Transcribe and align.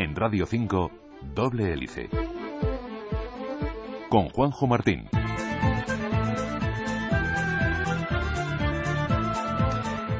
En 0.00 0.16
Radio 0.16 0.46
5, 0.46 0.90
doble 1.34 1.74
hélice. 1.74 2.08
Con 4.08 4.30
Juanjo 4.30 4.66
Martín. 4.66 5.10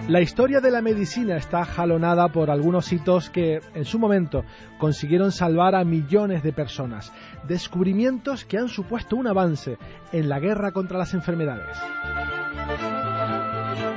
La 0.07 0.21
historia 0.21 0.61
de 0.61 0.71
la 0.71 0.82
medicina 0.82 1.39
está 1.39 1.64
jalonada 1.64 2.29
por 2.29 2.50
algunos 2.50 2.93
hitos 2.93 3.30
que 3.30 3.61
en 3.72 3.86
su 3.86 3.98
momento 3.98 4.45
consiguieron 4.79 5.32
salvar 5.32 5.75
a 5.75 5.82
millones 5.85 6.43
de 6.43 6.53
personas, 6.53 7.11
descubrimientos 7.49 8.44
que 8.44 8.58
han 8.58 8.68
supuesto 8.68 9.17
un 9.17 9.29
avance 9.29 9.79
en 10.12 10.29
la 10.29 10.40
guerra 10.40 10.72
contra 10.72 10.99
las 10.99 11.14
enfermedades. 11.14 11.79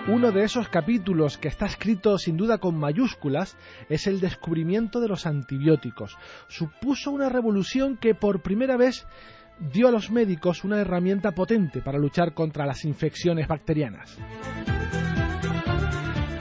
Uno 0.05 0.33
de 0.33 0.43
esos 0.43 0.67
capítulos 0.67 1.37
que 1.37 1.47
está 1.47 1.65
escrito 1.65 2.17
sin 2.17 2.35
duda 2.35 2.57
con 2.57 2.77
mayúsculas 2.77 3.55
es 3.87 4.05
el 4.05 4.19
descubrimiento 4.19 4.99
de 4.99 5.07
los 5.07 5.25
antibióticos. 5.25 6.17
Supuso 6.49 7.09
una 7.09 7.29
revolución 7.29 7.95
que 7.95 8.13
por 8.13 8.41
primera 8.41 8.75
vez 8.75 9.07
dio 9.71 9.87
a 9.87 9.91
los 9.91 10.11
médicos 10.11 10.65
una 10.65 10.81
herramienta 10.81 11.31
potente 11.31 11.81
para 11.81 11.99
luchar 11.99 12.33
contra 12.33 12.65
las 12.65 12.83
infecciones 12.83 13.47
bacterianas. 13.47 14.19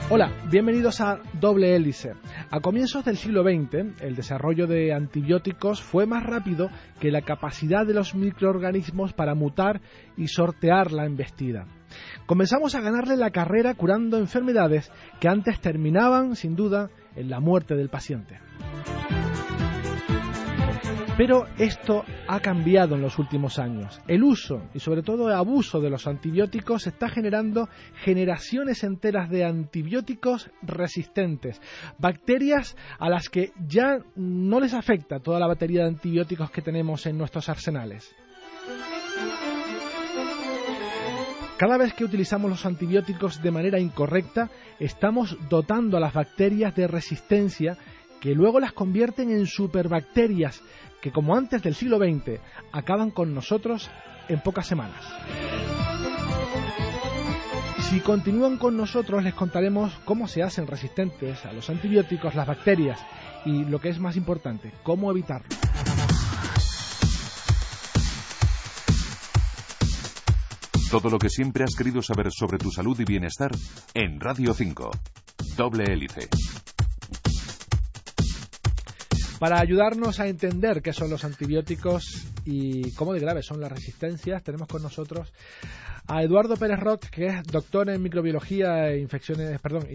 Hola, 0.09 0.29
bienvenidos 0.51 0.99
a 0.99 1.21
Doble 1.39 1.73
Hélice. 1.73 2.15
A 2.51 2.59
comienzos 2.59 3.05
del 3.05 3.15
siglo 3.15 3.43
XX, 3.43 4.01
el 4.01 4.17
desarrollo 4.17 4.67
de 4.67 4.93
antibióticos 4.93 5.81
fue 5.81 6.05
más 6.05 6.23
rápido 6.23 6.69
que 6.99 7.11
la 7.11 7.21
capacidad 7.21 7.85
de 7.85 7.93
los 7.93 8.13
microorganismos 8.13 9.13
para 9.13 9.35
mutar 9.35 9.79
y 10.17 10.27
sortear 10.27 10.91
la 10.91 11.05
embestida. 11.05 11.65
Comenzamos 12.33 12.73
a 12.73 12.81
ganarle 12.81 13.15
la 13.15 13.29
carrera 13.29 13.75
curando 13.75 14.17
enfermedades 14.17 14.91
que 15.19 15.27
antes 15.27 15.61
terminaban, 15.61 16.35
sin 16.35 16.55
duda, 16.55 16.89
en 17.15 17.29
la 17.29 17.39
muerte 17.39 17.75
del 17.75 17.89
paciente. 17.89 18.39
Pero 21.15 21.45
esto 21.59 22.03
ha 22.27 22.39
cambiado 22.39 22.95
en 22.95 23.03
los 23.03 23.19
últimos 23.19 23.59
años. 23.59 24.01
El 24.07 24.23
uso 24.23 24.63
y 24.73 24.79
sobre 24.79 25.03
todo 25.03 25.27
el 25.27 25.35
abuso 25.35 25.79
de 25.79 25.91
los 25.91 26.07
antibióticos 26.07 26.87
está 26.87 27.07
generando 27.07 27.69
generaciones 28.03 28.83
enteras 28.83 29.29
de 29.29 29.45
antibióticos 29.45 30.49
resistentes, 30.63 31.61
bacterias 31.99 32.75
a 32.97 33.11
las 33.11 33.29
que 33.29 33.51
ya 33.67 33.99
no 34.15 34.59
les 34.59 34.73
afecta 34.73 35.19
toda 35.19 35.39
la 35.39 35.45
batería 35.45 35.83
de 35.83 35.89
antibióticos 35.89 36.49
que 36.49 36.63
tenemos 36.63 37.05
en 37.05 37.15
nuestros 37.15 37.47
arsenales. 37.47 38.15
Cada 41.63 41.77
vez 41.77 41.93
que 41.93 42.03
utilizamos 42.03 42.51
los 42.51 42.65
antibióticos 42.65 43.41
de 43.41 43.49
manera 43.49 43.79
incorrecta, 43.79 44.49
estamos 44.81 45.37
dotando 45.47 45.95
a 45.95 46.01
las 46.01 46.13
bacterias 46.13 46.75
de 46.75 46.87
resistencia 46.87 47.77
que 48.19 48.35
luego 48.35 48.59
las 48.59 48.73
convierten 48.73 49.31
en 49.31 49.47
superbacterias 49.47 50.61
que 51.01 51.13
como 51.13 51.37
antes 51.37 51.63
del 51.63 51.73
siglo 51.73 51.99
XX 51.99 52.41
acaban 52.73 53.11
con 53.11 53.33
nosotros 53.33 53.89
en 54.27 54.41
pocas 54.41 54.67
semanas. 54.67 55.05
Si 57.89 58.01
continúan 58.01 58.57
con 58.57 58.75
nosotros 58.75 59.23
les 59.23 59.33
contaremos 59.33 59.93
cómo 60.03 60.27
se 60.27 60.43
hacen 60.43 60.67
resistentes 60.67 61.45
a 61.45 61.53
los 61.53 61.69
antibióticos 61.69 62.35
las 62.35 62.45
bacterias 62.45 62.99
y 63.45 63.63
lo 63.63 63.79
que 63.79 63.87
es 63.87 63.99
más 63.99 64.17
importante, 64.17 64.73
cómo 64.83 65.09
evitarlo. 65.11 65.47
Todo 70.93 71.09
lo 71.09 71.17
que 71.17 71.27
siempre 71.27 71.63
has 71.63 71.73
querido 71.75 72.03
saber 72.03 72.27
sobre 72.31 72.59
tu 72.59 72.69
salud 72.69 72.95
y 72.99 73.03
bienestar 73.03 73.49
en 73.95 74.19
Radio 74.19 74.53
5. 74.53 74.91
Doble 75.57 75.85
hélice. 75.91 76.29
Para 79.39 79.59
ayudarnos 79.59 80.19
a 80.19 80.27
entender 80.27 80.83
qué 80.83 80.93
son 80.93 81.09
los 81.09 81.23
antibióticos 81.23 82.27
y 82.45 82.91
cómo 82.91 83.13
de 83.13 83.21
graves 83.21 83.47
son 83.47 83.59
las 83.59 83.71
resistencias, 83.71 84.43
tenemos 84.43 84.67
con 84.67 84.83
nosotros 84.83 85.33
a 86.07 86.21
Eduardo 86.21 86.57
Pérez 86.57 86.79
Roth, 86.79 87.05
que 87.05 87.27
es 87.27 87.43
doctor 87.45 87.89
en 87.89 88.01
microbiología 88.01 88.89
e 88.89 88.99
infecciones, 88.99 89.59
perdón, 89.61 89.87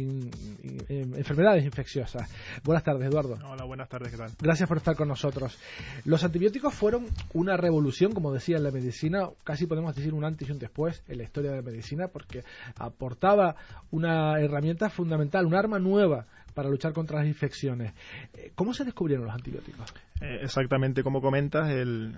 enfermedades 0.88 1.64
infecciosas. 1.64 2.30
Buenas 2.64 2.82
tardes, 2.82 3.08
Eduardo. 3.08 3.38
Hola, 3.44 3.64
buenas 3.64 3.88
tardes, 3.88 4.10
¿qué 4.10 4.16
tal? 4.16 4.30
Gracias 4.41 4.69
por 4.69 4.78
estar 4.78 4.96
con 4.96 5.08
nosotros. 5.08 5.58
Los 6.04 6.24
antibióticos 6.24 6.74
fueron 6.74 7.06
una 7.34 7.56
revolución, 7.56 8.12
como 8.12 8.32
decía 8.32 8.56
en 8.56 8.64
la 8.64 8.70
medicina, 8.70 9.28
casi 9.44 9.66
podemos 9.66 9.94
decir 9.94 10.14
un 10.14 10.24
antes 10.24 10.48
y 10.48 10.52
un 10.52 10.58
después 10.58 11.02
en 11.08 11.19
la 11.19 11.24
historia 11.24 11.50
de 11.50 11.56
la 11.56 11.62
medicina, 11.62 12.08
porque 12.08 12.44
aportaba 12.76 13.56
una 13.90 14.40
herramienta 14.40 14.88
fundamental, 14.88 15.46
un 15.46 15.54
arma 15.54 15.78
nueva 15.78 16.26
para 16.54 16.70
luchar 16.70 16.92
contra 16.92 17.19
las 17.19 17.28
infecciones. 17.28 17.92
Eh, 18.34 18.50
¿Cómo 18.56 18.75
se 18.75 18.84
descubrieron 18.84 19.26
los 19.26 19.34
antibióticos? 19.34 19.94
Eh, 20.20 20.40
exactamente 20.42 21.02
como 21.02 21.20
comentas, 21.20 21.70
el, 21.70 22.16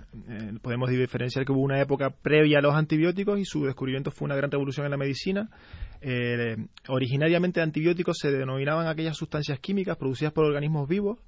podemos 0.61 0.89
diferenciar 0.89 1.45
que 1.45 1.51
hubo 1.51 1.61
una 1.61 1.79
época 1.79 2.09
previa 2.09 2.59
a 2.59 2.61
los 2.61 2.73
antibióticos 2.73 3.39
y 3.39 3.45
su 3.45 3.65
descubrimiento 3.65 4.11
fue 4.11 4.25
una 4.25 4.35
gran 4.35 4.49
revolución 4.49 4.85
en 4.85 4.91
la 4.91 4.97
medicina. 4.97 5.49
Eh, 6.01 6.57
originariamente 6.87 7.61
antibióticos 7.61 8.17
se 8.17 8.31
denominaban 8.31 8.87
aquellas 8.87 9.17
sustancias 9.17 9.59
químicas 9.59 9.97
producidas 9.97 10.33
por 10.33 10.45
organismos 10.45 10.87
vivos 10.87 11.19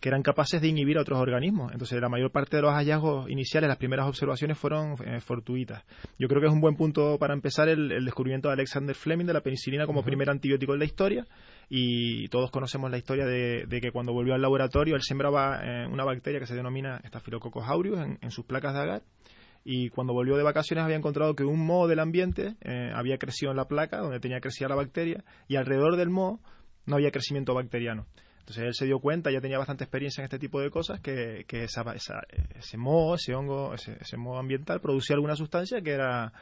que 0.00 0.08
eran 0.08 0.22
capaces 0.22 0.60
de 0.60 0.68
inhibir 0.68 0.98
a 0.98 1.02
otros 1.02 1.18
organismos. 1.18 1.72
Entonces, 1.72 2.00
la 2.00 2.08
mayor 2.08 2.30
parte 2.30 2.56
de 2.56 2.62
los 2.62 2.72
hallazgos 2.72 3.30
iniciales, 3.30 3.68
las 3.68 3.78
primeras 3.78 4.06
observaciones 4.06 4.58
fueron 4.58 4.96
fortuitas. 5.20 5.84
Yo 6.18 6.28
creo 6.28 6.40
que 6.40 6.48
es 6.48 6.52
un 6.52 6.60
buen 6.60 6.76
punto 6.76 7.18
para 7.18 7.34
empezar 7.34 7.68
el, 7.68 8.04
descubrimiento 8.04 8.48
de 8.48 8.54
Alexander 8.54 8.94
Fleming 8.94 9.26
de 9.26 9.32
la 9.32 9.40
penicilina 9.40 9.86
como 9.86 10.02
primer 10.02 10.30
antibiótico 10.30 10.74
en 10.74 10.78
la 10.78 10.84
historia 10.84 11.26
y 11.68 12.28
todos 12.28 12.50
conocemos 12.50 12.90
la 12.90 12.98
historia 12.98 13.26
de, 13.26 13.66
que 13.80 13.90
cuando 13.90 14.12
volvió 14.12 14.34
al 14.34 14.42
laboratorio 14.42 14.94
él 14.94 15.02
sembraba 15.02 15.60
eh, 15.62 15.86
una 15.86 16.04
bacteria 16.04 16.38
que 16.40 16.46
se 16.46 16.54
denomina 16.54 17.00
Staphylococcus 17.06 17.64
aureus 17.66 17.98
en, 18.20 18.30
sus 18.30 18.44
placas 18.44 18.74
de 18.74 18.80
agar 18.80 19.02
y 19.64 19.90
cuando 19.90 20.12
volvió 20.12 20.36
de 20.36 20.44
vacaciones 20.44 20.84
había 20.84 20.96
encontrado 20.96 21.34
que 21.34 21.44
un 21.44 21.66
moho 21.66 21.88
del 21.88 21.98
ambiente 21.98 22.54
eh, 22.62 22.92
había 22.94 23.18
crecido 23.18 23.50
en 23.50 23.56
la 23.56 23.66
placa 23.66 23.98
donde 23.98 24.20
tenía 24.20 24.40
crecida 24.40 24.68
la 24.68 24.76
bacteria 24.76 25.24
y 25.48 25.56
alrededor 25.56 25.96
del 25.96 26.10
moho 26.10 26.40
no 26.86 26.96
había 26.96 27.10
crecimiento 27.10 27.52
bacteriano. 27.52 28.06
Entonces 28.46 28.64
él 28.64 28.74
se 28.74 28.84
dio 28.84 29.00
cuenta, 29.00 29.32
ya 29.32 29.40
tenía 29.40 29.58
bastante 29.58 29.82
experiencia 29.82 30.20
en 30.20 30.26
este 30.26 30.38
tipo 30.38 30.60
de 30.60 30.70
cosas, 30.70 31.00
que, 31.00 31.44
ese 31.48 32.76
moho, 32.76 33.16
ese 33.16 33.34
hongo, 33.34 33.74
ese, 33.74 33.96
ese 34.00 34.16
moho 34.16 34.38
ambiental 34.38 34.80
producía 34.80 35.14
alguna 35.14 35.34
sustancia 35.34 35.80
que 35.80 35.90
era, 35.90 36.32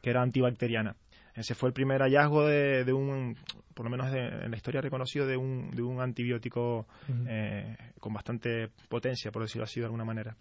que 0.00 0.08
era 0.08 0.22
antibacteriana. 0.22 0.96
Ese 1.34 1.54
fue 1.54 1.68
el 1.68 1.74
primer 1.74 2.00
hallazgo 2.00 2.46
de, 2.46 2.90
un, 2.94 3.36
por 3.74 3.84
lo 3.84 3.90
menos 3.90 4.06
en 4.10 4.50
la 4.50 4.56
historia 4.56 4.80
reconocido, 4.80 5.26
de 5.26 5.36
un, 5.36 5.70
de 5.70 5.82
un 5.82 6.00
antibiótico 6.00 6.86
eh, 7.28 7.76
con 8.00 8.14
bastante 8.14 8.70
potencia, 8.88 9.30
por 9.30 9.42
decirlo 9.42 9.64
así 9.64 9.80
de 9.80 9.86
alguna 9.86 10.06
manera 10.06 10.36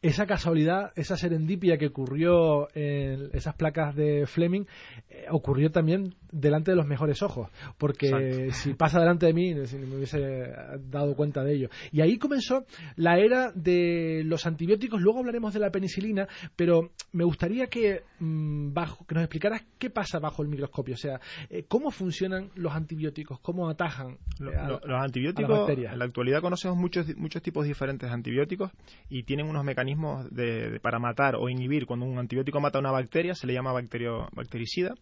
esa 0.00 0.26
casualidad, 0.26 0.92
esa 0.94 1.16
serendipia 1.16 1.76
que 1.76 1.86
ocurrió 1.86 2.68
en 2.74 3.30
esas 3.32 3.54
placas 3.54 3.96
de 3.96 4.26
Fleming, 4.26 4.64
eh, 5.10 5.26
ocurrió 5.30 5.70
también 5.70 6.14
delante 6.30 6.70
de 6.70 6.76
los 6.76 6.86
mejores 6.86 7.22
ojos, 7.22 7.50
porque 7.78 8.50
si 8.52 8.74
pasa 8.74 9.00
delante 9.00 9.26
de 9.26 9.32
mí, 9.32 9.66
si 9.66 9.76
me 9.76 9.96
hubiese 9.96 10.52
dado 10.88 11.16
cuenta 11.16 11.42
de 11.42 11.54
ello. 11.54 11.68
Y 11.90 12.00
ahí 12.00 12.18
comenzó 12.18 12.64
la 12.96 13.18
era 13.18 13.50
de 13.52 14.22
los 14.24 14.46
antibióticos, 14.46 15.00
luego 15.00 15.20
hablaremos 15.20 15.52
de 15.52 15.60
la 15.60 15.70
penicilina, 15.70 16.28
pero 16.54 16.90
me 17.12 17.24
gustaría 17.24 17.66
que, 17.66 18.02
mm, 18.20 18.72
bajo, 18.72 19.04
que 19.06 19.14
nos 19.14 19.24
explicaras 19.24 19.64
qué 19.78 19.90
pasa 19.90 20.18
bajo 20.20 20.42
el 20.42 20.48
microscopio, 20.48 20.94
o 20.94 20.98
sea, 20.98 21.20
eh, 21.50 21.64
cómo 21.66 21.90
funcionan 21.90 22.50
los 22.54 22.72
antibióticos, 22.72 23.40
cómo 23.40 23.68
atajan 23.68 24.18
eh, 24.40 24.78
los 24.84 25.02
antibióticos. 25.02 25.68
en 25.70 25.98
la 25.98 26.04
actualidad 26.04 26.40
conocemos 26.40 26.76
muchos, 26.76 27.16
muchos 27.16 27.42
tipos 27.42 27.66
diferentes 27.66 28.08
de 28.08 28.14
antibióticos 28.14 28.70
y 29.08 29.24
tienen 29.24 29.46
unos 29.46 29.64
mecanismos 29.64 29.87
de, 30.30 30.80
para 30.80 30.98
matar 30.98 31.36
o 31.36 31.48
inhibir. 31.48 31.86
Cuando 31.86 32.06
un 32.06 32.18
antibiótico 32.18 32.60
mata 32.60 32.78
una 32.78 32.90
bacteria 32.90 33.34
se 33.34 33.46
le 33.46 33.54
llama 33.54 33.72
bacterio, 33.72 34.28
bactericida 34.32 34.94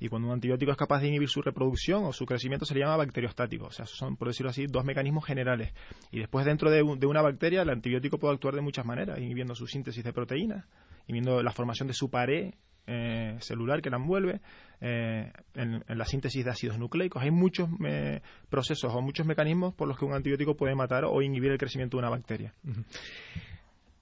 y 0.00 0.08
cuando 0.08 0.28
un 0.28 0.34
antibiótico 0.34 0.72
es 0.72 0.76
capaz 0.76 1.00
de 1.00 1.08
inhibir 1.08 1.28
su 1.28 1.42
reproducción 1.42 2.04
o 2.04 2.12
su 2.12 2.26
crecimiento 2.26 2.64
se 2.64 2.74
le 2.74 2.80
llama 2.80 2.96
bacteriostático. 2.96 3.66
O 3.66 3.70
sea, 3.70 3.86
son, 3.86 4.16
por 4.16 4.28
decirlo 4.28 4.50
así, 4.50 4.66
dos 4.66 4.84
mecanismos 4.84 5.24
generales. 5.24 5.72
Y 6.10 6.18
después 6.18 6.44
dentro 6.44 6.70
de, 6.70 6.82
una 6.82 7.22
bacteria 7.22 7.62
el 7.62 7.70
antibiótico 7.70 8.18
puede 8.18 8.34
actuar 8.34 8.54
de 8.54 8.60
muchas 8.60 8.84
maneras, 8.84 9.18
inhibiendo 9.18 9.54
su 9.54 9.66
síntesis 9.66 10.04
de 10.04 10.12
proteínas, 10.12 10.64
inhibiendo 11.06 11.42
la 11.42 11.52
formación 11.52 11.88
de 11.88 11.94
su 11.94 12.10
pared 12.10 12.54
eh, 12.86 13.36
celular 13.40 13.80
que 13.80 13.90
la 13.90 13.96
envuelve, 13.96 14.40
eh, 14.80 15.32
en, 15.54 15.84
la 15.86 16.04
síntesis 16.04 16.44
de 16.44 16.50
ácidos 16.50 16.78
nucleicos. 16.78 17.22
Hay 17.22 17.30
muchos 17.30 17.68
eh, 17.84 18.20
procesos 18.50 18.92
o 18.92 19.00
muchos 19.00 19.24
mecanismos 19.24 19.74
por 19.74 19.86
los 19.86 19.96
que 19.96 20.04
un 20.04 20.14
antibiótico 20.14 20.56
puede 20.56 20.74
matar 20.74 21.04
o 21.04 21.22
inhibir 21.22 21.52
el 21.52 21.58
crecimiento 21.58 21.96
de 21.96 22.00
una 22.00 22.10
bacteria. 22.10 22.52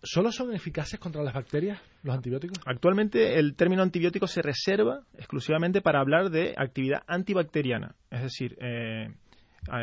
¿Solo 0.03 0.33
son 0.33 0.55
eficaces 0.55 0.99
contra 0.99 1.23
las 1.23 1.35
bacterias 1.35 1.79
los 2.03 2.15
antibióticos? 2.15 2.59
Actualmente 2.65 3.39
el 3.39 3.55
término 3.55 3.83
antibiótico 3.83 4.27
se 4.27 4.41
reserva 4.41 5.03
exclusivamente 5.19 5.83
para 5.83 6.01
hablar 6.01 6.31
de 6.31 6.55
actividad 6.57 7.03
antibacteriana. 7.07 7.95
Es 8.11 8.23
decir, 8.23 8.57
eh, 8.61 9.09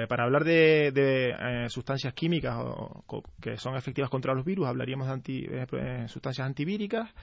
para 0.09 0.23
hablar 0.23 0.43
de, 0.43 0.87
eh, 0.87 1.69
sustancias 1.69 2.13
químicas 2.13 2.57
que 3.39 3.57
son 3.57 3.75
efectivas 3.75 4.09
contra 4.09 4.33
los 4.33 4.43
virus, 4.43 4.67
hablaríamos 4.67 5.07
de 5.07 5.67
eh, 5.71 6.07
sustancias 6.07 6.47
antivíricas, 6.47 7.13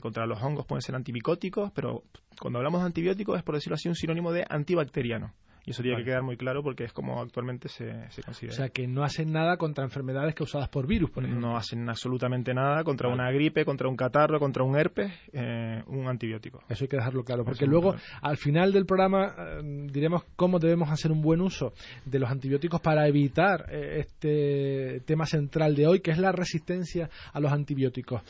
contra 0.00 0.26
los 0.26 0.42
hongos 0.42 0.66
pueden 0.66 0.82
ser 0.82 0.94
antimicóticos, 0.96 1.70
pero 1.72 2.02
cuando 2.40 2.58
hablamos 2.58 2.80
de 2.80 2.86
antibióticos 2.86 3.38
es, 3.38 3.44
por 3.44 3.54
decirlo 3.54 3.74
así, 3.74 3.88
un 3.88 3.94
sinónimo 3.94 4.32
de 4.32 4.44
antibacteriano. 4.48 5.32
Y 5.64 5.70
eso 5.70 5.82
tiene 5.82 5.98
que 5.98 6.04
quedar 6.04 6.22
muy 6.22 6.36
claro 6.36 6.62
porque 6.62 6.84
es 6.84 6.92
como 6.92 7.20
actualmente 7.20 7.68
se, 7.68 8.10
se, 8.10 8.22
considera. 8.22 8.52
O 8.52 8.56
sea, 8.56 8.68
que 8.70 8.88
no 8.88 9.04
hacen 9.04 9.30
nada 9.32 9.56
contra 9.56 9.84
enfermedades 9.84 10.34
causadas 10.34 10.68
por 10.68 10.86
virus, 10.88 11.10
por 11.10 11.24
ejemplo. 11.24 11.48
No 11.48 11.56
hacen 11.56 11.88
absolutamente 11.88 12.52
nada 12.52 12.82
contra 12.82 13.08
una 13.08 13.30
gripe, 13.30 13.64
contra 13.64 13.88
un 13.88 13.96
catarro, 13.96 14.40
contra 14.40 14.64
un 14.64 14.76
herpes, 14.76 15.12
eh, 15.32 15.82
un 15.86 16.08
antibiótico. 16.08 16.62
Eso 16.68 16.84
hay 16.84 16.88
que 16.88 16.96
dejarlo 16.96 17.22
claro, 17.22 17.44
porque 17.44 17.66
luego 17.66 17.94
al 18.22 18.36
final 18.36 18.72
del 18.72 18.86
programa 18.86 19.34
eh, 19.38 19.86
diremos 19.92 20.24
cómo 20.34 20.58
debemos 20.58 20.90
hacer 20.90 21.12
un 21.12 21.22
buen 21.22 21.40
uso 21.40 21.72
de 22.04 22.18
los 22.18 22.30
antibióticos 22.30 22.80
para 22.80 23.06
evitar 23.06 23.66
eh, 23.70 24.00
este 24.00 25.00
tema 25.06 25.26
central 25.26 25.76
de 25.76 25.86
hoy, 25.86 26.00
que 26.00 26.10
es 26.10 26.18
la 26.18 26.32
resistencia 26.32 27.08
a 27.32 27.38
los 27.38 27.52
antibióticos. 27.52 28.22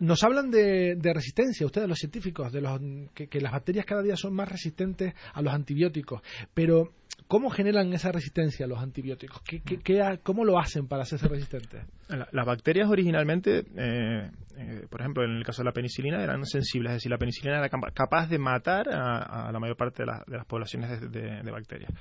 Nos 0.00 0.24
hablan 0.24 0.50
de, 0.50 0.98
resistencia, 1.14 1.66
ustedes 1.66 1.88
los 1.88 1.98
científicos, 1.98 2.50
de 2.52 2.62
los, 2.62 2.80
que, 3.14 3.40
las 3.40 3.52
bacterias 3.52 3.84
cada 3.84 4.02
día 4.02 4.16
son 4.16 4.32
más 4.32 4.48
resistentes 4.48 5.14
a 5.34 5.42
los 5.42 5.52
antibióticos, 5.52 6.22
pero 6.54 6.92
¿cómo 7.28 7.50
generan 7.50 7.92
esa 7.92 8.10
resistencia 8.10 8.64
a 8.64 8.68
los 8.68 8.78
antibióticos? 8.78 9.42
¿Qué, 9.42 10.18
cómo 10.22 10.44
lo 10.44 10.58
hacen 10.58 10.88
para 10.88 11.02
hacerse 11.02 11.28
resistentes? 11.28 11.84
las 12.08 12.46
bacterias 12.46 12.88
originalmente, 12.88 13.58
eh, 13.76 14.30
eh, 14.56 14.86
por 14.90 15.00
ejemplo, 15.00 15.22
en 15.22 15.36
el 15.36 15.44
caso 15.44 15.62
de 15.62 15.66
la 15.66 15.72
penicilina, 15.72 16.22
eran 16.22 16.44
sensibles, 16.44 16.92
es 16.92 16.96
decir, 16.96 17.10
la 17.10 17.18
penicilina 17.18 17.58
era 17.58 17.68
capaz 17.68 18.26
de 18.28 18.38
matar 18.38 18.88
a, 18.88 19.52
la 19.52 19.60
mayor 19.60 19.76
parte 19.76 20.02
de, 20.02 20.36
las 20.36 20.46
poblaciones 20.46 21.12
de 21.12 21.50
bacterias. 21.50 21.92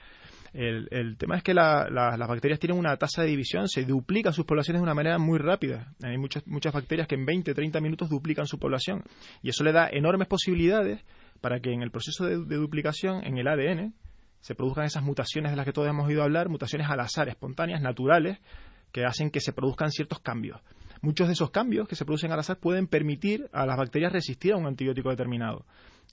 El, 0.53 1.17
tema 1.17 1.37
es 1.37 1.43
que 1.43 1.53
las 1.53 2.27
bacterias 2.27 2.59
tienen 2.59 2.77
una 2.77 2.97
tasa 2.97 3.21
de 3.21 3.29
división, 3.29 3.67
se 3.67 3.83
duplican 3.83 4.33
sus 4.33 4.45
poblaciones 4.45 4.81
de 4.81 4.83
una 4.83 4.93
manera 4.93 5.17
muy 5.17 5.37
rápida. 5.37 5.93
Hay 6.03 6.17
muchas, 6.17 6.45
muchas 6.47 6.73
bacterias 6.73 7.07
que 7.07 7.15
en 7.15 7.25
20, 7.25 7.53
30 7.53 7.81
minutos 7.81 8.09
duplican 8.09 8.45
su 8.45 8.57
población. 8.57 9.03
Y 9.41 9.49
eso 9.49 9.63
le 9.63 9.71
da 9.71 9.89
enormes 9.91 10.27
posibilidades 10.27 11.03
para 11.41 11.59
que 11.59 11.71
en 11.71 11.81
el 11.81 11.91
proceso 11.91 12.25
de, 12.25 12.35
duplicación, 12.35 13.23
en 13.25 13.37
el 13.37 13.47
ADN, 13.47 13.93
se 14.41 14.55
produzcan 14.55 14.85
esas 14.85 15.03
mutaciones 15.03 15.51
de 15.51 15.57
las 15.57 15.65
que 15.65 15.73
todos 15.73 15.87
hemos 15.87 16.07
oído 16.07 16.23
hablar, 16.23 16.49
mutaciones 16.49 16.89
al 16.89 16.99
azar, 16.99 17.29
espontáneas, 17.29 17.81
naturales, 17.81 18.39
que 18.91 19.05
hacen 19.05 19.29
que 19.29 19.41
se 19.41 19.53
produzcan 19.53 19.91
ciertos 19.91 20.19
cambios. 20.19 20.61
Muchos 21.01 21.27
de 21.27 21.33
esos 21.33 21.51
cambios 21.51 21.87
que 21.87 21.95
se 21.95 22.05
producen 22.05 22.31
al 22.31 22.39
azar 22.39 22.57
pueden 22.57 22.87
permitir 22.87 23.49
a 23.53 23.65
las 23.65 23.77
bacterias 23.77 24.11
resistir 24.11 24.53
a 24.53 24.57
un 24.57 24.65
antibiótico 24.65 25.09
determinado. 25.09 25.65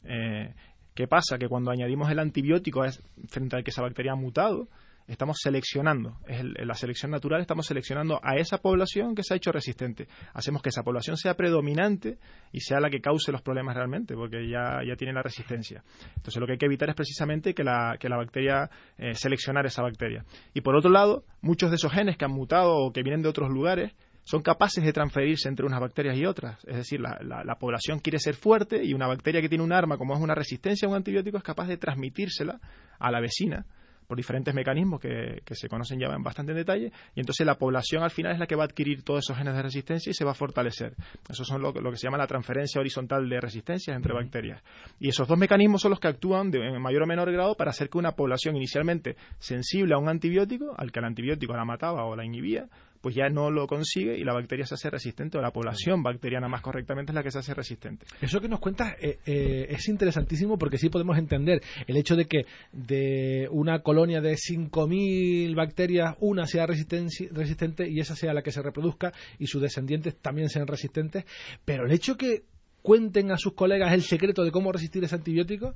Eh, 0.04 0.54
¿Qué 0.96 1.06
pasa? 1.06 1.36
Que 1.36 1.46
cuando 1.46 1.70
añadimos 1.70 2.10
el 2.10 2.18
antibiótico 2.18 2.82
frente 3.28 3.54
al 3.54 3.62
que 3.62 3.70
esa 3.70 3.82
bacteria 3.82 4.12
ha 4.12 4.16
mutado, 4.16 4.66
estamos 5.06 5.36
seleccionando, 5.42 6.16
es 6.26 6.42
la 6.42 6.74
selección 6.74 7.10
natural, 7.10 7.42
estamos 7.42 7.66
seleccionando 7.66 8.18
a 8.22 8.36
esa 8.36 8.58
población 8.58 9.14
que 9.14 9.22
se 9.22 9.34
ha 9.34 9.36
hecho 9.36 9.52
resistente. 9.52 10.08
Hacemos 10.32 10.62
que 10.62 10.70
esa 10.70 10.82
población 10.82 11.18
sea 11.18 11.34
predominante 11.34 12.18
y 12.50 12.60
sea 12.60 12.80
la 12.80 12.88
que 12.88 13.02
cause 13.02 13.30
los 13.30 13.42
problemas 13.42 13.76
realmente, 13.76 14.14
porque 14.14 14.48
ya, 14.48 14.80
ya 14.88 14.96
tiene 14.96 15.12
la 15.12 15.22
resistencia. 15.22 15.84
Entonces 16.16 16.40
lo 16.40 16.46
que 16.46 16.52
hay 16.52 16.58
que 16.58 16.66
evitar 16.66 16.88
es 16.88 16.96
precisamente 16.96 17.52
que 17.52 17.62
la, 17.62 17.96
que 18.00 18.08
la 18.08 18.16
bacteria, 18.16 18.70
eh, 18.96 19.14
seleccionar 19.14 19.66
esa 19.66 19.82
bacteria. 19.82 20.24
Y 20.54 20.62
por 20.62 20.74
otro 20.74 20.90
lado, 20.90 21.24
muchos 21.42 21.68
de 21.68 21.76
esos 21.76 21.92
genes 21.92 22.16
que 22.16 22.24
han 22.24 22.32
mutado 22.32 22.74
o 22.74 22.90
que 22.90 23.02
vienen 23.02 23.20
de 23.20 23.28
otros 23.28 23.50
lugares, 23.50 23.92
son 24.26 24.42
capaces 24.42 24.82
de 24.82 24.92
transferirse 24.92 25.48
entre 25.48 25.64
unas 25.64 25.80
bacterias 25.80 26.16
y 26.16 26.26
otras. 26.26 26.58
Es 26.66 26.76
decir, 26.78 27.00
la, 27.00 27.20
la, 27.22 27.54
población 27.60 28.00
quiere 28.00 28.18
ser 28.18 28.34
fuerte 28.34 28.84
y 28.84 28.92
una 28.92 29.06
bacteria 29.06 29.40
que 29.40 29.48
tiene 29.48 29.62
un 29.62 29.72
arma, 29.72 29.96
como 29.96 30.14
es 30.14 30.20
una 30.20 30.34
resistencia 30.34 30.86
a 30.86 30.90
un 30.90 30.96
antibiótico, 30.96 31.38
es 31.38 31.44
capaz 31.44 31.68
de 31.68 31.76
transmitírsela 31.76 32.58
a 32.98 33.10
la 33.12 33.20
vecina 33.20 33.64
por 34.06 34.16
diferentes 34.16 34.52
mecanismos 34.52 35.00
que, 35.00 35.42
se 35.50 35.68
conocen 35.68 36.00
ya 36.00 36.06
en 36.08 36.22
bastante 36.22 36.52
en 36.52 36.58
detalle, 36.58 36.92
y 37.14 37.20
entonces 37.20 37.46
la 37.46 37.56
población 37.56 38.02
al 38.02 38.10
final 38.10 38.32
es 38.32 38.38
la 38.38 38.46
que 38.46 38.56
va 38.56 38.64
a 38.64 38.66
adquirir 38.66 39.02
todos 39.02 39.24
esos 39.24 39.36
genes 39.36 39.54
de 39.54 39.62
resistencia 39.62 40.10
y 40.10 40.14
se 40.14 40.24
va 40.24 40.32
a 40.32 40.34
fortalecer. 40.34 40.94
Eso 41.28 41.44
son 41.44 41.62
lo, 41.62 41.72
lo 41.72 41.90
que 41.90 41.96
se 41.96 42.06
llama 42.06 42.18
la 42.18 42.26
transferencia 42.26 42.80
horizontal 42.80 43.28
de 43.28 43.40
resistencia 43.40 43.94
entre 43.94 44.12
bacterias. 44.12 44.62
Y 44.98 45.08
esos 45.08 45.26
dos 45.26 45.38
mecanismos 45.38 45.82
son 45.82 45.90
los 45.90 46.00
que 46.00 46.08
actúan 46.08 46.54
en 46.54 46.80
mayor 46.80 47.02
o 47.02 47.06
menor 47.06 47.30
grado 47.32 47.56
para 47.56 47.70
hacer 47.70 47.88
que 47.88 47.98
una 47.98 48.12
población 48.12 48.56
inicialmente 48.56 49.16
sensible 49.38 49.94
a 49.94 49.98
un 49.98 50.08
antibiótico, 50.08 50.74
al 50.76 50.92
que 50.92 50.98
el 50.98 51.04
antibiótico 51.04 51.54
la 51.54 51.64
mataba 51.64 52.04
o 52.04 52.16
la 52.16 52.24
inhibía, 52.24 52.68
pues 53.00 53.14
ya 53.14 53.28
no 53.28 53.50
lo 53.50 53.66
consigue 53.66 54.18
y 54.18 54.24
la 54.24 54.34
bacteria 54.34 54.66
se 54.66 54.74
hace 54.74 54.90
resistente 54.90 55.38
o 55.38 55.40
la 55.40 55.50
población 55.50 56.02
bacteriana 56.02 56.48
más 56.48 56.62
correctamente 56.62 57.12
es 57.12 57.14
la 57.14 57.22
que 57.22 57.30
se 57.30 57.38
hace 57.38 57.54
resistente. 57.54 58.06
Eso 58.20 58.40
que 58.40 58.48
nos 58.48 58.60
cuentas 58.60 58.94
eh, 59.00 59.18
eh, 59.26 59.66
es 59.70 59.88
interesantísimo 59.88 60.58
porque 60.58 60.78
sí 60.78 60.88
podemos 60.88 61.18
entender 61.18 61.62
el 61.86 61.96
hecho 61.96 62.16
de 62.16 62.26
que 62.26 62.46
de 62.72 63.48
una 63.50 63.80
colonia 63.80 64.20
de 64.20 64.34
5.000 64.34 65.54
bacterias 65.54 66.16
una 66.20 66.46
sea 66.46 66.66
resistente 66.66 67.88
y 67.88 68.00
esa 68.00 68.16
sea 68.16 68.34
la 68.34 68.42
que 68.42 68.52
se 68.52 68.62
reproduzca 68.62 69.12
y 69.38 69.46
sus 69.46 69.62
descendientes 69.62 70.16
también 70.16 70.48
sean 70.48 70.66
resistentes, 70.66 71.24
pero 71.64 71.86
el 71.86 71.92
hecho 71.92 72.16
que 72.16 72.44
cuenten 72.82 73.32
a 73.32 73.36
sus 73.36 73.54
colegas 73.54 73.92
el 73.92 74.02
secreto 74.02 74.44
de 74.44 74.52
cómo 74.52 74.70
resistir 74.70 75.02
ese 75.02 75.16
antibiótico 75.16 75.74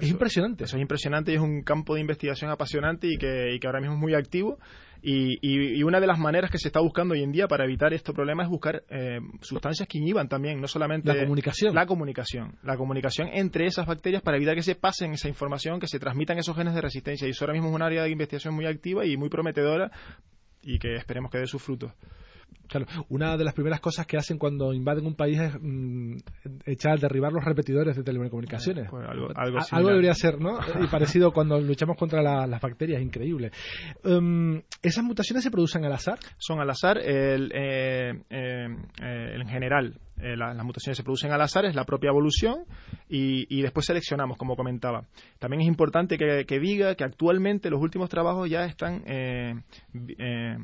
es 0.00 0.08
impresionante. 0.08 0.64
Eso 0.64 0.76
es 0.76 0.82
impresionante 0.82 1.32
y 1.32 1.36
es 1.36 1.40
un 1.40 1.62
campo 1.62 1.94
de 1.94 2.00
investigación 2.00 2.50
apasionante 2.50 3.08
y 3.08 3.16
que, 3.16 3.54
y 3.54 3.58
que 3.58 3.66
ahora 3.66 3.80
mismo 3.80 3.94
es 3.94 4.00
muy 4.00 4.14
activo 4.14 4.58
y, 5.02 5.82
una 5.82 6.00
de 6.00 6.06
las 6.06 6.18
maneras 6.18 6.50
que 6.50 6.58
se 6.58 6.68
está 6.68 6.80
buscando 6.80 7.14
hoy 7.14 7.22
en 7.22 7.32
día 7.32 7.48
para 7.48 7.64
evitar 7.64 7.92
este 7.92 8.12
problema 8.12 8.42
es 8.42 8.48
buscar 8.48 8.82
eh, 8.90 9.20
sustancias 9.40 9.88
que 9.88 9.98
inhiban 9.98 10.28
también, 10.28 10.60
no 10.60 10.68
solamente 10.68 11.12
la 11.12 11.22
comunicación. 11.22 11.74
La 11.74 11.86
comunicación. 11.86 12.58
La 12.62 12.76
comunicación 12.76 13.28
entre 13.32 13.66
esas 13.66 13.86
bacterias 13.86 14.22
para 14.22 14.36
evitar 14.36 14.54
que 14.54 14.62
se 14.62 14.74
pasen 14.74 15.12
esa 15.12 15.28
información, 15.28 15.80
que 15.80 15.86
se 15.86 15.98
transmitan 15.98 16.38
esos 16.38 16.56
genes 16.56 16.74
de 16.74 16.80
resistencia. 16.80 17.26
Y 17.26 17.30
eso 17.30 17.44
ahora 17.44 17.54
mismo 17.54 17.68
es 17.68 17.74
un 17.74 17.82
área 17.82 18.02
de 18.02 18.10
investigación 18.10 18.54
muy 18.54 18.66
activa 18.66 19.06
y 19.06 19.16
muy 19.16 19.28
prometedora 19.28 19.90
y 20.62 20.78
que 20.78 20.96
esperemos 20.96 21.30
que 21.30 21.38
dé 21.38 21.46
sus 21.46 21.62
frutos. 21.62 21.92
Claro, 22.68 22.86
una 23.08 23.36
de 23.36 23.44
las 23.44 23.54
primeras 23.54 23.80
cosas 23.80 24.06
que 24.06 24.18
hacen 24.18 24.38
cuando 24.38 24.74
invaden 24.74 25.06
un 25.06 25.14
país 25.14 25.40
es 25.40 25.54
mm, 25.58 26.16
echar, 26.66 26.98
derribar 27.00 27.32
los 27.32 27.42
repetidores 27.42 27.96
de 27.96 28.02
telecomunicaciones. 28.02 28.88
Pues 28.90 29.06
algo, 29.08 29.88
debería 29.88 30.12
ser, 30.12 30.38
¿no? 30.38 30.58
y 30.78 30.86
parecido 30.88 31.32
cuando 31.32 31.58
luchamos 31.58 31.96
contra 31.96 32.22
las 32.22 32.60
bacterias, 32.60 33.00
increíble. 33.00 33.52
Em, 34.04 34.60
¿Esas 34.82 35.02
mutaciones 35.02 35.42
se 35.44 35.50
producen 35.50 35.84
al 35.86 35.92
azar? 35.92 36.18
Son 36.36 36.60
al 36.60 36.68
azar. 36.68 36.98
El, 36.98 37.50
eh, 37.54 38.22
eh, 38.28 38.66
eh, 39.02 39.34
en 39.40 39.48
general, 39.48 39.98
eh, 40.20 40.36
las 40.36 40.64
mutaciones 40.64 40.96
se 40.96 41.02
producen 41.02 41.32
al 41.32 41.40
azar, 41.40 41.64
es 41.64 41.74
la 41.74 41.84
propia 41.84 42.08
evolución 42.08 42.64
y, 43.08 43.62
después 43.62 43.86
seleccionamos, 43.86 44.36
como 44.36 44.56
comentaba. 44.56 45.04
También 45.38 45.62
es 45.62 45.68
importante 45.68 46.18
que, 46.18 46.58
diga 46.60 46.94
que 46.94 47.04
actualmente 47.04 47.70
los 47.70 47.80
últimos 47.80 48.08
trabajos 48.10 48.50
ya 48.50 48.64
están, 48.64 49.02
eh, 49.06 49.54
eh, 50.18 50.56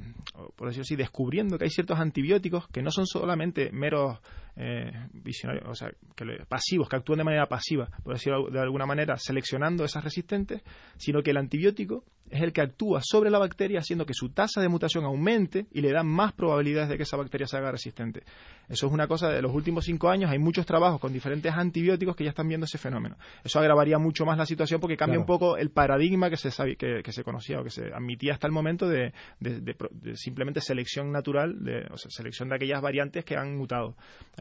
por 0.57 0.69
decirlo 0.69 0.83
así, 0.83 0.97
descubriendo 0.97 1.59
que 1.59 1.65
hay 1.65 1.71
ciertos 1.71 1.99
antibióticos 1.99 2.69
que 2.69 2.83
no 2.83 2.91
son 2.91 3.07
solamente 3.07 3.71
meros 3.73 4.19
eh, 4.57 4.93
visionarios, 5.13 5.69
o 5.69 5.75
sea, 5.75 5.91
que 6.15 6.25
pasivos, 6.49 6.89
que 6.89 6.97
actúan 6.97 7.19
de 7.19 7.25
manera 7.25 7.47
pasiva, 7.47 7.89
por 8.05 8.15
decirlo 8.15 8.51
de 8.51 8.61
alguna 8.61 8.87
manera, 8.87 9.17
seleccionando 9.17 9.85
esas 9.85 10.05
resistentes, 10.05 10.63
sino 10.97 11.23
que 11.23 11.33
el 11.33 11.39
antibiótico 11.39 12.05
es 12.31 12.43
el 12.43 12.53
que 12.53 12.63
actúa 12.63 13.01
sobre 13.03 13.31
la 13.31 13.39
bacteria 13.39 13.81
haciendo 13.81 14.07
que 14.07 14.15
su 14.15 14.31
tasa 14.31 14.61
de 14.61 14.69
mutación 14.69 15.05
aumente 15.05 15.67
y 15.73 15.81
le 15.81 15.93
da 15.93 16.03
más 16.03 16.33
probabilidades 16.33 16.89
de 16.89 16.97
que 16.97 17.03
esa 17.05 17.17
bacteria 17.17 17.47
se 17.47 17.57
haga 17.57 17.71
resistente. 17.71 18.23
Eso 18.69 18.87
es 18.87 18.93
una 18.93 19.07
cosa 19.07 19.29
de 19.29 19.43
los 19.43 19.55
últimos 19.55 19.85
cinco 19.85 20.09
años, 20.09 20.31
hay 20.31 20.39
muchos 20.39 20.65
trabajos 20.67 21.01
con 21.01 21.13
diferentes 21.13 21.53
antibióticos 21.53 22.17
que 22.17 22.25
ya 22.25 22.31
están 22.31 22.49
viendo 22.49 22.65
ese 22.65 22.79
fenómeno. 22.79 23.17
Eso 23.43 23.59
agravaría 23.59 23.99
mucho 23.99 24.25
más 24.25 24.39
la 24.39 24.47
situación 24.47 24.81
porque 24.81 24.97
cambia 24.97 25.19
un 25.19 25.27
poco 25.27 25.57
el 25.57 25.71
paradigma 25.71 26.31
que 26.31 26.37
se, 26.37 26.77
que, 26.77 27.03
se 27.13 27.25
conocía 27.25 27.61
o 27.61 27.65
que 27.65 27.71
se 27.71 27.93
admitía 27.93 28.33
hasta 28.33 28.47
el 28.47 28.53
momento 28.53 28.89
de, 28.89 29.13
simplemente 30.15 30.61
selección 30.61 31.13
natural, 31.13 31.63
de, 31.63 31.87
o 31.91 31.97
sea, 31.97 32.11
selección 32.11 32.49
de 32.49 32.57
aquellas 32.57 32.81
variantes 32.81 33.25
que 33.25 33.37
han 33.37 33.57
mutado 33.57 33.97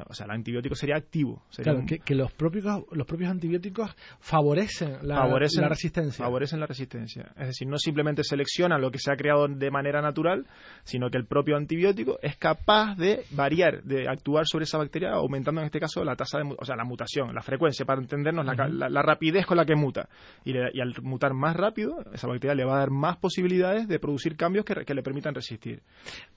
o 0.07 0.13
sea, 0.13 0.25
el 0.25 0.31
antibiótico 0.31 0.75
sería 0.75 0.95
activo. 0.95 1.43
claro, 1.55 1.83
que, 1.85 2.15
los, 2.15 2.31
propios, 2.33 2.65
los 2.91 3.05
propios 3.05 3.29
antibióticos 3.29 3.95
favorecen 4.19 4.97
la, 5.01 5.27
resistencia. 5.67 6.25
Favorecen 6.25 6.59
la 6.59 6.65
resistencia. 6.65 7.31
Es 7.37 7.47
decir, 7.47 7.67
no 7.73 7.77
simplemente 7.77 8.23
seleccionan 8.23 8.81
lo 8.81 8.91
que 8.91 8.99
se 8.99 9.11
ha 9.11 9.15
creado 9.15 9.47
de 9.47 9.71
manera 9.71 10.01
natural, 10.01 10.45
sino 10.83 11.09
que 11.09 11.17
el 11.17 11.25
propio 11.25 11.57
antibiótico 11.57 12.19
es 12.21 12.37
capaz 12.37 12.95
de 12.95 13.25
variar, 13.31 13.83
de 13.83 14.07
actuar 14.07 14.45
sobre 14.45 14.63
esa 14.63 14.77
bacteria, 14.77 15.11
aumentando 15.11 15.61
en 15.61 15.65
este 15.65 15.79
caso 15.79 16.03
la 16.03 16.15
tasa 16.15 16.39
de, 16.39 16.55
o 16.57 16.65
sea, 16.65 16.75
la 16.75 16.83
mutación, 16.83 17.33
la 17.33 17.41
frecuencia, 17.41 17.85
para 17.85 18.01
entendernos 18.01 18.45
la, 18.45 19.01
rapidez 19.01 19.45
con 19.45 19.57
la 19.57 19.65
que 19.65 19.75
muta. 19.75 20.07
Y, 20.45 20.57
al 20.57 20.93
mutar 21.01 21.33
más 21.33 21.55
rápido, 21.55 22.03
esa 22.13 22.27
bacteria 22.27 22.55
le 22.55 22.65
va 22.65 22.75
a 22.75 22.79
dar 22.79 22.91
más 22.91 23.17
posibilidades 23.17 23.87
de 23.87 23.99
producir 23.99 24.35
cambios 24.35 24.65
que, 24.65 24.85
que 24.85 24.93
le 24.93 25.03
permitan 25.03 25.35
resistir. 25.35 25.81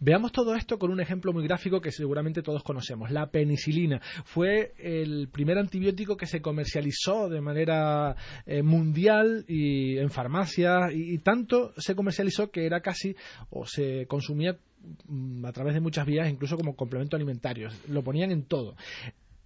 Veamos 0.00 0.32
todo 0.32 0.54
esto 0.54 0.78
con 0.78 0.90
un 0.90 1.00
ejemplo 1.00 1.32
muy 1.32 1.44
gráfico 1.44 1.80
que 1.80 1.92
seguramente 1.92 2.42
todos 2.42 2.62
conocemos, 2.62 3.10
la 3.10 3.26
penicilina 3.26 3.46
penicilina. 3.46 4.00
Fue 4.24 4.72
el 4.78 5.28
primer 5.32 5.58
antibiótico 5.58 6.16
que 6.16 6.26
se 6.26 6.40
comercializó 6.40 7.28
de 7.28 7.40
manera 7.40 8.16
eh, 8.44 8.62
mundial 8.62 9.44
y 9.48 9.98
en 9.98 10.10
farmacias 10.10 10.92
y, 10.92 11.18
tanto 11.26 11.74
se 11.76 11.96
comercializó 11.96 12.52
que 12.52 12.66
era 12.66 12.80
casi 12.82 13.16
o 13.50 13.66
se 13.66 14.06
consumía 14.06 14.56
mm, 15.08 15.44
a 15.44 15.50
través 15.50 15.74
de 15.74 15.80
muchas 15.80 16.06
vías, 16.06 16.30
incluso 16.30 16.56
como 16.56 16.76
complemento 16.76 17.16
alimentario. 17.16 17.68
Lo 17.88 18.04
ponían 18.04 18.30
en 18.30 18.44
todo. 18.44 18.76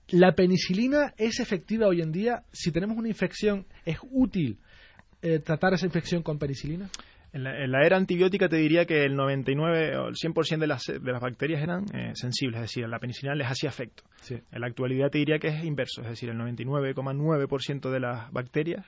¿La 0.08 0.34
penicilina 0.34 1.14
es 1.16 1.40
efectiva 1.40 1.86
hoy 1.86 2.02
en 2.02 2.12
día? 2.12 2.44
Si 2.52 2.70
tenemos 2.70 2.98
una 2.98 3.08
infección, 3.08 3.64
¿es 3.86 3.96
útil 4.10 4.58
eh, 5.22 5.38
tratar 5.38 5.72
esa 5.72 5.86
infección 5.86 6.22
con 6.22 6.38
penicilina? 6.38 6.90
En 7.32 7.44
la, 7.44 7.86
era 7.86 7.96
antibiótica 7.96 8.48
te 8.48 8.56
diría 8.56 8.86
que 8.86 9.04
el 9.04 9.14
99 9.14 9.96
o 9.98 10.08
el 10.08 10.14
100% 10.14 10.58
de 10.58 10.66
las, 10.66 10.86
de 10.86 11.12
las 11.12 11.20
bacterias 11.20 11.62
eran 11.62 11.84
eh, 11.94 12.10
sensibles, 12.14 12.56
es 12.56 12.62
decir, 12.62 12.88
la 12.88 12.98
penicilina 12.98 13.36
les 13.36 13.46
hacía 13.46 13.68
efecto. 13.68 14.02
En 14.28 14.60
la 14.60 14.66
actualidad 14.66 15.10
te 15.10 15.18
diría 15.18 15.38
que 15.38 15.48
es 15.48 15.64
inverso, 15.64 16.02
es 16.02 16.08
decir, 16.08 16.28
el 16.28 16.36
99,9% 16.38 17.90
de 17.90 18.00
las 18.00 18.32
bacterias, 18.32 18.84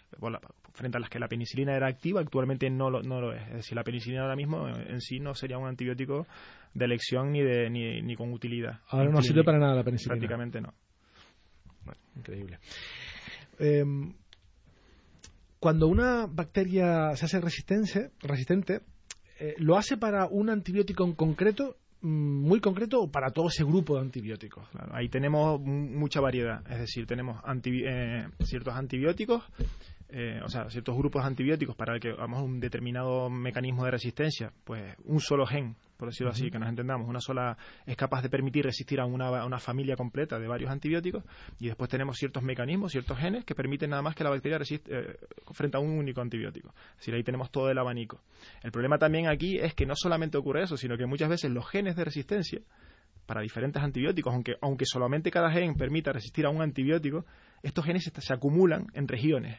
frente 0.72 0.96
a 0.96 1.00
las 1.00 1.08
que 1.08 1.20
la 1.20 1.28
penicilina 1.28 1.76
era 1.76 1.86
activa, 1.86 2.20
actualmente 2.20 2.68
no 2.68 2.90
lo, 2.90 3.02
no 3.02 3.20
lo 3.20 3.32
es. 3.32 3.42
Es 3.48 3.54
decir, 3.54 3.76
la 3.76 3.84
penicilina 3.84 4.22
ahora 4.22 4.36
mismo 4.36 4.68
en 4.68 5.00
sí 5.00 5.20
no 5.20 5.34
sería 5.34 5.58
un 5.58 5.68
antibiótico 5.68 6.26
de 6.74 6.84
elección 6.84 7.30
ni, 7.30 7.42
de, 7.42 7.70
ni, 7.70 8.02
ni 8.02 8.16
con 8.16 8.32
utilidad. 8.32 8.80
Ahora 8.88 9.10
no 9.10 9.22
sirve 9.22 9.44
para 9.44 9.58
nada 9.58 9.76
la 9.76 9.84
penicilina. 9.84 10.14
Prácticamente 10.14 10.60
no. 10.60 10.74
Increíble. 12.16 12.58
Eh, 13.58 13.84
cuando 15.62 15.86
una 15.86 16.26
bacteria 16.26 17.14
se 17.14 17.26
hace 17.26 17.40
resistente, 17.40 18.10
resistente 18.20 18.80
eh, 19.38 19.54
¿lo 19.58 19.78
hace 19.78 19.96
para 19.96 20.26
un 20.26 20.50
antibiótico 20.50 21.04
en 21.04 21.12
concreto, 21.12 21.76
mm, 22.00 22.08
muy 22.48 22.58
concreto, 22.58 23.00
o 23.00 23.12
para 23.12 23.30
todo 23.30 23.46
ese 23.46 23.62
grupo 23.62 23.94
de 23.94 24.00
antibióticos? 24.00 24.64
ahí 24.90 25.08
tenemos 25.08 25.60
mucha 25.60 26.20
variedad, 26.20 26.68
es 26.68 26.80
decir, 26.80 27.06
tenemos 27.06 27.40
eh, 27.64 28.26
ciertos 28.40 28.74
antibióticos 28.74 29.44
eh, 30.14 30.42
o 30.44 30.48
sea, 30.48 30.68
ciertos 30.68 30.94
grupos 30.94 31.24
antibióticos 31.24 31.74
para 31.74 31.94
el 31.94 32.00
que 32.00 32.10
hagamos 32.10 32.42
un 32.42 32.60
determinado 32.60 33.30
mecanismo 33.30 33.86
de 33.86 33.92
resistencia, 33.92 34.52
pues 34.62 34.94
un 35.04 35.20
solo 35.20 35.46
gen, 35.46 35.74
por 35.96 36.08
decirlo 36.08 36.30
así, 36.30 36.50
que 36.50 36.58
nos 36.58 36.68
entendamos, 36.68 37.08
una 37.08 37.20
sola 37.20 37.56
es 37.86 37.96
capaz 37.96 38.20
de 38.20 38.28
permitir 38.28 38.62
resistir 38.66 39.00
a 39.00 39.06
una, 39.06 39.46
una, 39.46 39.58
familia 39.58 39.96
completa 39.96 40.38
de 40.38 40.46
varios 40.46 40.70
antibióticos 40.70 41.24
y 41.58 41.68
después 41.68 41.88
tenemos 41.88 42.18
ciertos 42.18 42.42
mecanismos, 42.42 42.92
ciertos 42.92 43.18
genes 43.18 43.46
que 43.46 43.54
permiten 43.54 43.88
nada 43.88 44.02
más 44.02 44.14
que 44.14 44.22
la 44.22 44.28
bacteria 44.28 44.58
resiste 44.58 44.94
eh, 44.94 45.16
frente 45.52 45.78
a 45.78 45.80
un 45.80 45.92
único 45.92 46.20
antibiótico. 46.20 46.74
Es 46.90 46.98
decir, 46.98 47.14
ahí 47.14 47.22
tenemos 47.22 47.50
todo 47.50 47.70
el 47.70 47.78
abanico. 47.78 48.20
El 48.62 48.70
problema 48.70 48.98
también 48.98 49.28
aquí 49.28 49.56
es 49.56 49.72
que 49.74 49.86
no 49.86 49.94
solamente 49.96 50.36
ocurre 50.36 50.64
eso, 50.64 50.76
sino 50.76 50.98
que 50.98 51.06
muchas 51.06 51.30
veces 51.30 51.50
los 51.50 51.66
genes 51.70 51.96
de 51.96 52.04
resistencia 52.04 52.60
para 53.24 53.40
diferentes 53.40 53.82
antibióticos, 53.82 54.34
aunque, 54.34 54.56
aunque 54.60 54.84
solamente 54.84 55.30
cada 55.30 55.50
gen 55.50 55.74
permita 55.74 56.12
resistir 56.12 56.44
a 56.44 56.50
un 56.50 56.60
antibiótico, 56.60 57.24
estos 57.62 57.86
genes 57.86 58.12
se 58.14 58.34
acumulan 58.34 58.88
en 58.92 59.08
regiones 59.08 59.58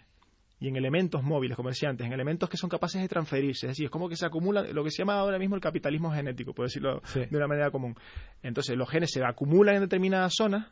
y 0.60 0.70
en 0.70 0.76
elementos 0.76 1.24
móviles, 1.24 1.58
como 1.58 1.70
decía 1.70 1.90
antes, 1.90 2.08
en 2.08 2.14
elementos 2.14 2.50
que 2.50 2.58
son 2.58 2.70
capaces 2.70 3.02
de 3.02 3.08
transferirse. 3.08 3.68
Es 3.68 3.72
decir, 3.72 3.86
es 3.86 3.92
como 3.92 4.08
que 4.08 4.16
se 4.16 4.26
acumula 4.26 4.64
lo 4.64 4.84
que 4.84 4.92
se 4.92 5.00
llama 5.00 5.16
ahora 5.16 5.38
mismo 5.38 5.56
el 5.56 5.62
capitalismo 5.62 6.12
genético, 6.12 6.54
por 6.54 6.66
decirlo 6.66 7.02
de 7.14 7.36
una 7.36 7.48
manera 7.48 7.70
común. 7.70 7.96
Entonces, 8.42 8.78
los 8.78 8.90
genes 8.90 9.12
se 9.12 9.24
acumulan 9.24 9.76
en 9.76 9.82
determinadas 9.82 10.34
zonas 10.36 10.68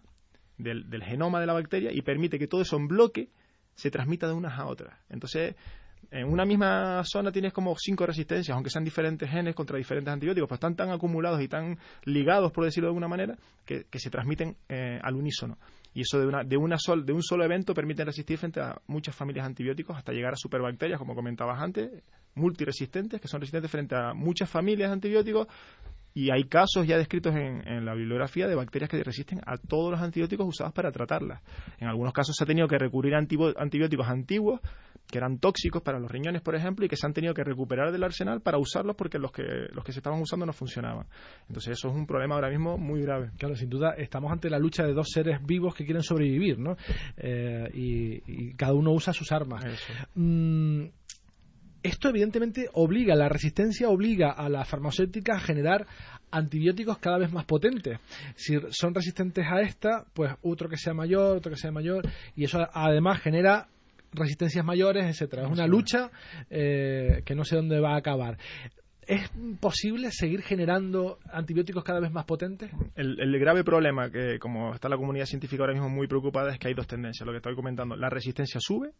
del, 0.57 1.03
genoma 1.03 1.39
de 1.39 1.45
la 1.45 1.53
bacteria 1.53 1.91
y 1.91 2.01
permite 2.01 2.39
que 2.39 2.47
todo 2.47 2.61
eso 2.61 2.77
en 2.77 2.87
bloque 2.87 3.29
se 3.75 3.91
transmita 3.91 4.27
de 4.27 4.33
unas 4.33 4.57
a 4.57 4.65
otras. 4.65 4.97
Entonces, 5.09 5.55
en 6.09 6.27
una 6.27 6.45
misma 6.45 7.03
zona 7.03 7.31
tienes 7.31 7.53
como 7.53 7.75
cinco 7.77 8.05
resistencias, 8.05 8.53
aunque 8.55 8.69
sean 8.69 8.83
diferentes 8.83 9.29
genes 9.29 9.55
contra 9.55 9.77
diferentes 9.77 10.13
antibióticos, 10.13 10.47
pues 10.47 10.57
están 10.57 10.75
tan 10.75 10.89
acumulados 10.91 11.41
y 11.41 11.47
tan 11.47 11.77
ligados, 12.03 12.51
por 12.51 12.65
decirlo 12.65 12.87
de 12.87 12.91
alguna 12.91 13.07
manera, 13.07 13.37
que, 13.65 13.85
se 13.93 14.09
transmiten 14.09 14.55
eh, 14.69 14.99
al 15.01 15.15
unísono 15.15 15.57
y 15.93 16.01
eso 16.01 16.19
de, 16.19 16.27
una, 16.27 16.43
de, 16.43 16.57
una 16.57 16.77
sol, 16.77 17.05
de 17.05 17.13
un 17.13 17.21
solo 17.21 17.43
evento 17.43 17.73
permite 17.73 18.05
resistir 18.05 18.37
frente 18.37 18.61
a 18.61 18.79
muchas 18.87 19.15
familias 19.15 19.45
antibióticos 19.45 19.97
hasta 19.97 20.13
llegar 20.13 20.33
a 20.33 20.37
superbacterias, 20.37 20.97
como 20.97 21.15
comentabas 21.15 21.61
antes, 21.61 21.91
multiresistentes, 22.35 23.19
que 23.19 23.27
son 23.27 23.41
resistentes 23.41 23.69
frente 23.69 23.95
a 23.95 24.13
muchas 24.13 24.49
familias 24.49 24.89
de 24.89 24.93
antibióticos 24.93 25.47
y 26.13 26.29
hay 26.31 26.43
casos 26.45 26.85
ya 26.85 26.97
descritos 26.97 27.33
en, 27.35 27.85
la 27.85 27.93
bibliografía 27.93 28.47
de 28.47 28.55
bacterias 28.55 28.89
que 28.89 29.01
resisten 29.03 29.41
a 29.45 29.57
todos 29.57 29.91
los 29.91 30.01
antibióticos 30.01 30.45
usados 30.47 30.73
para 30.73 30.91
tratarlas. 30.91 31.41
En 31.79 31.87
algunos 31.87 32.13
casos 32.13 32.35
se 32.35 32.43
ha 32.43 32.47
tenido 32.47 32.67
que 32.67 32.77
recurrir 32.77 33.15
a 33.15 33.17
antibióticos 33.17 34.07
antiguos 34.07 34.59
que 35.11 35.19
eran 35.19 35.37
tóxicos 35.37 35.83
para 35.83 35.99
los 35.99 36.09
riñones, 36.09 36.41
por 36.41 36.55
ejemplo, 36.55 36.85
y 36.85 36.89
que 36.89 36.95
se 36.95 37.05
han 37.05 37.13
tenido 37.13 37.33
que 37.33 37.43
recuperar 37.43 37.91
del 37.91 38.03
arsenal 38.03 38.41
para 38.41 38.57
usarlos 38.57 38.95
porque 38.95 39.19
los 39.19 39.31
que, 39.31 39.43
los 39.71 39.83
que 39.83 39.91
se 39.91 39.99
estaban 39.99 40.19
usando 40.19 40.45
no 40.45 40.53
funcionaban. 40.53 41.05
Entonces 41.47 41.77
eso 41.77 41.89
es 41.89 41.95
un 41.95 42.07
problema 42.07 42.35
ahora 42.35 42.49
mismo 42.49 42.77
muy 42.77 43.01
grave. 43.01 43.31
Claro, 43.37 43.55
sin 43.55 43.69
duda 43.69 43.93
estamos 43.97 44.31
ante 44.31 44.49
la 44.49 44.57
lucha 44.57 44.83
de 44.83 44.93
dos 44.93 45.09
seres 45.11 45.45
vivos 45.45 45.75
que 45.75 45.85
quieren 45.85 46.01
sobrevivir, 46.03 46.57
¿no? 46.57 46.75
Eh, 47.17 47.69
y, 47.73 48.53
cada 48.55 48.73
uno 48.73 48.91
usa 48.91 49.13
sus 49.13 49.31
armas. 49.31 49.63
Mm, 50.15 50.85
esto 51.83 52.09
evidentemente 52.09 52.69
obliga, 52.73 53.15
la 53.15 53.27
resistencia 53.27 53.89
obliga 53.89 54.31
a 54.31 54.49
la 54.49 54.65
farmacéutica 54.65 55.35
a 55.35 55.39
generar 55.39 55.87
antibióticos 56.29 56.99
cada 56.99 57.17
vez 57.17 57.31
más 57.31 57.45
potentes. 57.45 57.99
Si 58.35 58.57
son 58.69 58.93
resistentes 58.93 59.45
a 59.47 59.61
esta, 59.61 60.05
pues 60.13 60.33
otro 60.43 60.69
que 60.69 60.77
sea 60.77 60.93
mayor, 60.93 61.37
otro 61.37 61.51
que 61.51 61.57
sea 61.57 61.71
mayor, 61.71 62.07
y 62.35 62.45
eso 62.45 62.59
además 62.73 63.21
genera 63.21 63.67
resistencias 64.13 64.65
mayores, 64.65 65.05
etcétera. 65.05 65.43
Es 65.43 65.51
una 65.51 65.67
lucha 65.67 66.11
eh, 66.49 67.21
que 67.25 67.35
no 67.35 67.43
sé 67.43 67.55
dónde 67.55 67.79
va 67.79 67.93
a 67.93 67.97
acabar. 67.97 68.37
¿Es 69.07 69.29
posible 69.59 70.11
seguir 70.11 70.41
generando 70.41 71.17
antibióticos 71.31 71.83
cada 71.83 71.99
vez 71.99 72.11
más 72.11 72.25
potentes? 72.25 72.71
El, 72.95 73.19
el, 73.19 73.39
grave 73.39 73.63
problema, 73.63 74.11
que 74.11 74.37
como 74.39 74.73
está 74.73 74.87
la 74.89 74.97
comunidad 74.97 75.25
científica 75.25 75.63
ahora 75.63 75.73
mismo 75.73 75.89
muy 75.89 76.07
preocupada, 76.07 76.53
es 76.53 76.59
que 76.59 76.67
hay 76.67 76.73
dos 76.73 76.87
tendencias. 76.87 77.25
Lo 77.25 77.33
que 77.33 77.37
estoy 77.37 77.55
comentando, 77.55 77.95
la 77.95 78.09
resistencia 78.09 78.59
sube 78.61 78.91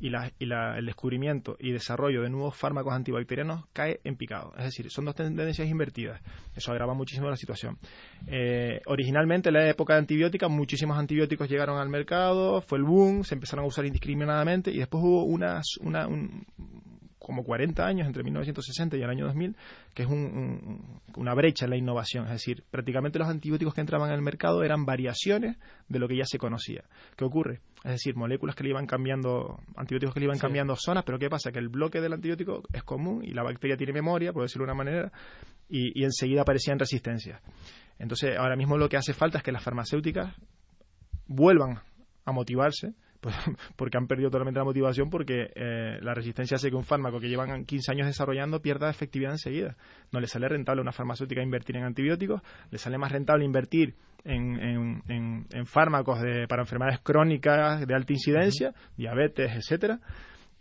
y, 0.00 0.08
el 0.40 0.86
descubrimiento 0.86 1.56
y 1.60 1.72
desarrollo 1.72 2.22
de 2.22 2.30
nuevos 2.30 2.56
fármacos 2.56 2.94
antibacterianos 2.94 3.66
cae 3.72 4.00
en 4.04 4.16
picado. 4.16 4.52
Es 4.56 4.64
decir, 4.64 4.90
son 4.90 5.04
dos 5.04 5.14
tendencias 5.14 5.68
invertidas. 5.68 6.20
Eso 6.54 6.72
agrava 6.72 6.94
muchísimo 6.94 7.28
la 7.28 7.36
situación. 7.36 7.78
Eh, 8.26 8.80
originalmente, 8.86 9.50
en 9.50 9.54
la 9.54 9.68
época 9.68 9.94
de 9.94 10.00
antibiótica, 10.00 10.48
muchísimos 10.48 10.98
antibióticos 10.98 11.48
llegaron 11.48 11.78
al 11.78 11.88
mercado, 11.88 12.62
fue 12.62 12.78
el 12.78 12.84
boom, 12.84 13.24
se 13.24 13.34
empezaron 13.34 13.64
a 13.64 13.68
usar 13.68 13.84
indiscriminadamente 13.84 14.70
y 14.70 14.78
después 14.78 15.04
hubo 15.04 15.24
una, 15.24 15.60
un, 15.80 16.46
como 17.20 17.44
40 17.44 17.86
años, 17.86 18.06
entre 18.06 18.24
1960 18.24 18.96
y 18.96 19.02
el 19.02 19.10
año 19.10 19.26
2000, 19.26 19.54
que 19.94 20.02
es 20.02 20.08
una 20.08 21.34
brecha 21.34 21.66
en 21.66 21.70
la 21.70 21.76
innovación. 21.76 22.24
Es 22.24 22.32
decir, 22.32 22.64
prácticamente 22.70 23.18
los 23.18 23.28
antibióticos 23.28 23.74
que 23.74 23.82
entraban 23.82 24.08
en 24.08 24.16
el 24.16 24.22
mercado 24.22 24.64
eran 24.64 24.86
variaciones 24.86 25.58
de 25.88 25.98
lo 25.98 26.08
que 26.08 26.16
ya 26.16 26.24
se 26.24 26.38
conocía. 26.38 26.82
¿Qué 27.16 27.24
ocurre? 27.24 27.60
Es 27.84 27.92
decir, 27.92 28.16
moléculas 28.16 28.56
que 28.56 28.64
le 28.64 28.70
iban 28.70 28.86
cambiando, 28.86 29.60
antibióticos 29.76 30.14
que 30.14 30.20
le 30.20 30.26
iban 30.26 30.38
cambiando 30.38 30.74
zonas, 30.76 31.04
pero 31.04 31.18
¿qué 31.18 31.28
pasa? 31.28 31.52
Que 31.52 31.58
el 31.58 31.68
bloque 31.68 32.00
del 32.00 32.14
antibiótico 32.14 32.62
es 32.72 32.82
común 32.84 33.22
y 33.22 33.32
la 33.32 33.42
bacteria 33.42 33.76
tiene 33.76 33.92
memoria, 33.92 34.32
por 34.32 34.42
decirlo 34.42 34.64
de 34.64 34.72
una 34.72 34.78
manera, 34.78 35.12
y, 35.68 36.00
y 36.00 36.04
enseguida 36.04 36.42
aparecían 36.42 36.78
resistencias. 36.78 37.40
Entonces, 37.98 38.36
ahora 38.38 38.56
mismo 38.56 38.78
lo 38.78 38.88
que 38.88 38.96
hace 38.96 39.12
falta 39.12 39.38
es 39.38 39.44
que 39.44 39.52
las 39.52 39.62
farmacéuticas 39.62 40.34
vuelvan 41.26 41.80
a 42.24 42.32
motivarse 42.32 42.94
pues, 43.20 43.34
porque 43.76 43.98
han 43.98 44.06
perdido 44.06 44.30
totalmente 44.30 44.58
la 44.58 44.64
motivación 44.64 45.10
porque 45.10 45.50
eh, 45.54 45.98
la 46.00 46.14
resistencia 46.14 46.56
hace 46.56 46.70
que 46.70 46.76
un 46.76 46.84
fármaco 46.84 47.20
que 47.20 47.28
llevan 47.28 47.64
15 47.64 47.92
años 47.92 48.06
desarrollando 48.06 48.60
pierda 48.60 48.90
efectividad 48.90 49.32
enseguida. 49.32 49.76
No 50.12 50.20
le 50.20 50.26
sale 50.26 50.48
rentable 50.48 50.80
a 50.80 50.82
una 50.82 50.92
farmacéutica 50.92 51.42
invertir 51.42 51.76
en 51.76 51.84
antibióticos, 51.84 52.42
le 52.70 52.78
sale 52.78 52.98
más 52.98 53.12
rentable 53.12 53.44
invertir 53.44 53.94
en, 54.24 55.02
en, 55.08 55.66
fármacos 55.66 56.18
para 56.48 56.62
enfermedades 56.62 57.00
crónicas 57.00 57.86
de 57.86 57.94
alta 57.94 58.12
incidencia, 58.12 58.74
diabetes, 58.96 59.50
etcétera. 59.54 59.98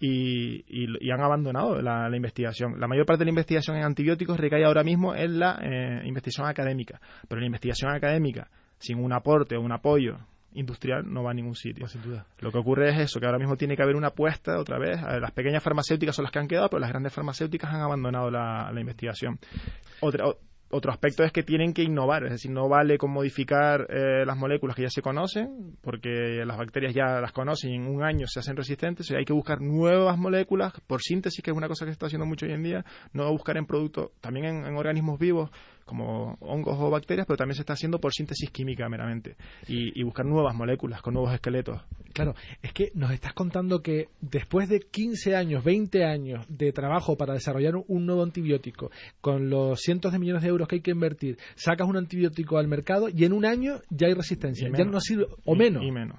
Y, 0.01 0.63
y, 0.69 1.11
han 1.11 1.19
abandonado 1.19 1.81
la, 1.81 2.09
investigación. 2.15 2.79
La 2.79 2.87
mayor 2.87 3.05
parte 3.05 3.19
de 3.19 3.25
la 3.25 3.31
investigación 3.31 3.75
en 3.75 3.83
antibióticos 3.83 4.39
recae 4.39 4.63
ahora 4.63 4.81
mismo 4.81 5.13
en 5.13 5.39
la 5.39 5.59
eh, 5.61 6.01
investigación 6.05 6.47
académica, 6.47 7.01
pero 7.27 7.41
la 7.41 7.47
investigación 7.47 7.91
académica 7.91 8.47
sin 8.77 8.97
un 8.97 9.11
aporte 9.11 9.57
o 9.57 9.61
un 9.61 9.73
apoyo 9.73 10.19
industrial 10.53 11.03
no 11.11 11.23
va 11.23 11.31
a 11.31 11.33
ningún 11.33 11.55
sitio. 11.55 11.87
sin 11.87 12.01
duda. 12.01 12.25
Lo 12.39 12.51
que 12.51 12.57
ocurre 12.57 12.89
es 12.89 12.99
eso, 12.99 13.19
que 13.19 13.25
ahora 13.25 13.39
mismo 13.39 13.55
tiene 13.57 13.75
que 13.75 13.83
haber 13.83 13.95
una 13.95 14.07
apuesta 14.07 14.59
otra 14.59 14.77
vez. 14.77 15.01
Las 15.01 15.31
pequeñas 15.31 15.63
farmacéuticas 15.63 16.15
son 16.15 16.23
las 16.23 16.31
que 16.31 16.39
han 16.39 16.47
quedado, 16.47 16.69
pero 16.69 16.79
las 16.79 16.89
grandes 16.89 17.13
farmacéuticas 17.13 17.73
han 17.73 17.81
abandonado 17.81 18.29
la, 18.31 18.71
la 18.71 18.81
investigación. 18.81 19.39
Otra, 20.01 20.25
otro 20.71 20.91
aspecto 20.91 21.23
es 21.23 21.31
que 21.31 21.41
tienen 21.41 21.73
que 21.73 21.81
innovar, 21.81 22.25
es 22.25 22.31
decir, 22.31 22.51
no 22.51 22.69
vale 22.69 22.97
con 22.99 23.11
modificar 23.11 23.87
eh, 23.89 24.23
las 24.25 24.37
moléculas 24.37 24.75
que 24.75 24.83
ya 24.83 24.89
se 24.89 25.01
conocen, 25.01 25.77
porque 25.81 26.43
las 26.45 26.57
bacterias 26.57 26.93
ya 26.93 27.19
las 27.19 27.31
conocen 27.31 27.71
y 27.71 27.75
en 27.75 27.87
un 27.87 28.03
año 28.03 28.27
se 28.27 28.39
hacen 28.39 28.55
resistentes, 28.55 29.09
hay 29.11 29.25
que 29.25 29.33
buscar 29.33 29.61
nuevas 29.61 30.17
moléculas 30.17 30.73
por 30.85 31.01
síntesis, 31.01 31.43
que 31.43 31.49
es 31.49 31.57
una 31.57 31.67
cosa 31.67 31.85
que 31.85 31.91
se 31.91 31.93
está 31.93 32.05
haciendo 32.05 32.27
mucho 32.27 32.45
hoy 32.45 32.53
en 32.53 32.63
día, 32.63 32.85
no 33.13 33.31
buscar 33.31 33.57
en 33.57 33.65
productos, 33.65 34.11
también 34.21 34.45
en 34.45 34.75
organismos 34.75 35.17
vivos, 35.17 35.49
como 35.89 36.37
hongos 36.39 36.77
o 36.79 36.91
bacterias, 36.91 37.25
pero 37.25 37.35
también 37.35 37.55
se 37.55 37.63
está 37.63 37.73
haciendo 37.73 37.99
por 37.99 38.13
síntesis 38.13 38.51
química 38.51 38.87
meramente 38.87 39.35
y, 39.67 40.03
buscar 40.03 40.23
nuevas 40.23 40.53
moléculas 40.53 41.01
con 41.01 41.15
nuevos 41.15 41.33
esqueletos. 41.33 41.81
Claro, 42.13 42.35
es 42.61 42.73
que 42.73 42.91
nos 42.93 43.09
estás 43.11 43.33
contando 43.33 43.81
que 43.81 44.09
después 44.21 44.69
de 44.69 44.81
15 44.81 45.35
años, 45.35 45.63
20 45.63 46.05
años 46.05 46.45
de 46.47 46.71
trabajo 46.71 47.17
para 47.17 47.33
desarrollar 47.33 47.73
un 47.75 48.05
nuevo 48.05 48.21
antibiótico, 48.21 48.91
con 49.19 49.49
los 49.49 49.81
cientos 49.81 50.11
de 50.11 50.19
millones 50.19 50.43
de 50.43 50.49
euros 50.49 50.67
que 50.67 50.75
hay 50.75 50.81
que 50.81 50.91
invertir, 50.91 51.39
sacas 51.55 51.87
un 51.87 51.97
antibiótico 51.97 52.59
al 52.59 52.67
mercado 52.67 53.09
y 53.09 53.25
en 53.25 53.33
un 53.33 53.45
año 53.45 53.81
ya 53.89 54.07
hay 54.07 54.13
resistencia, 54.13 54.69
ya 54.71 54.85
no 54.85 54.99
sirve, 55.01 55.25
o 55.43 55.55
menos. 55.55 55.83
Y 55.83 55.91
menos. 55.91 56.17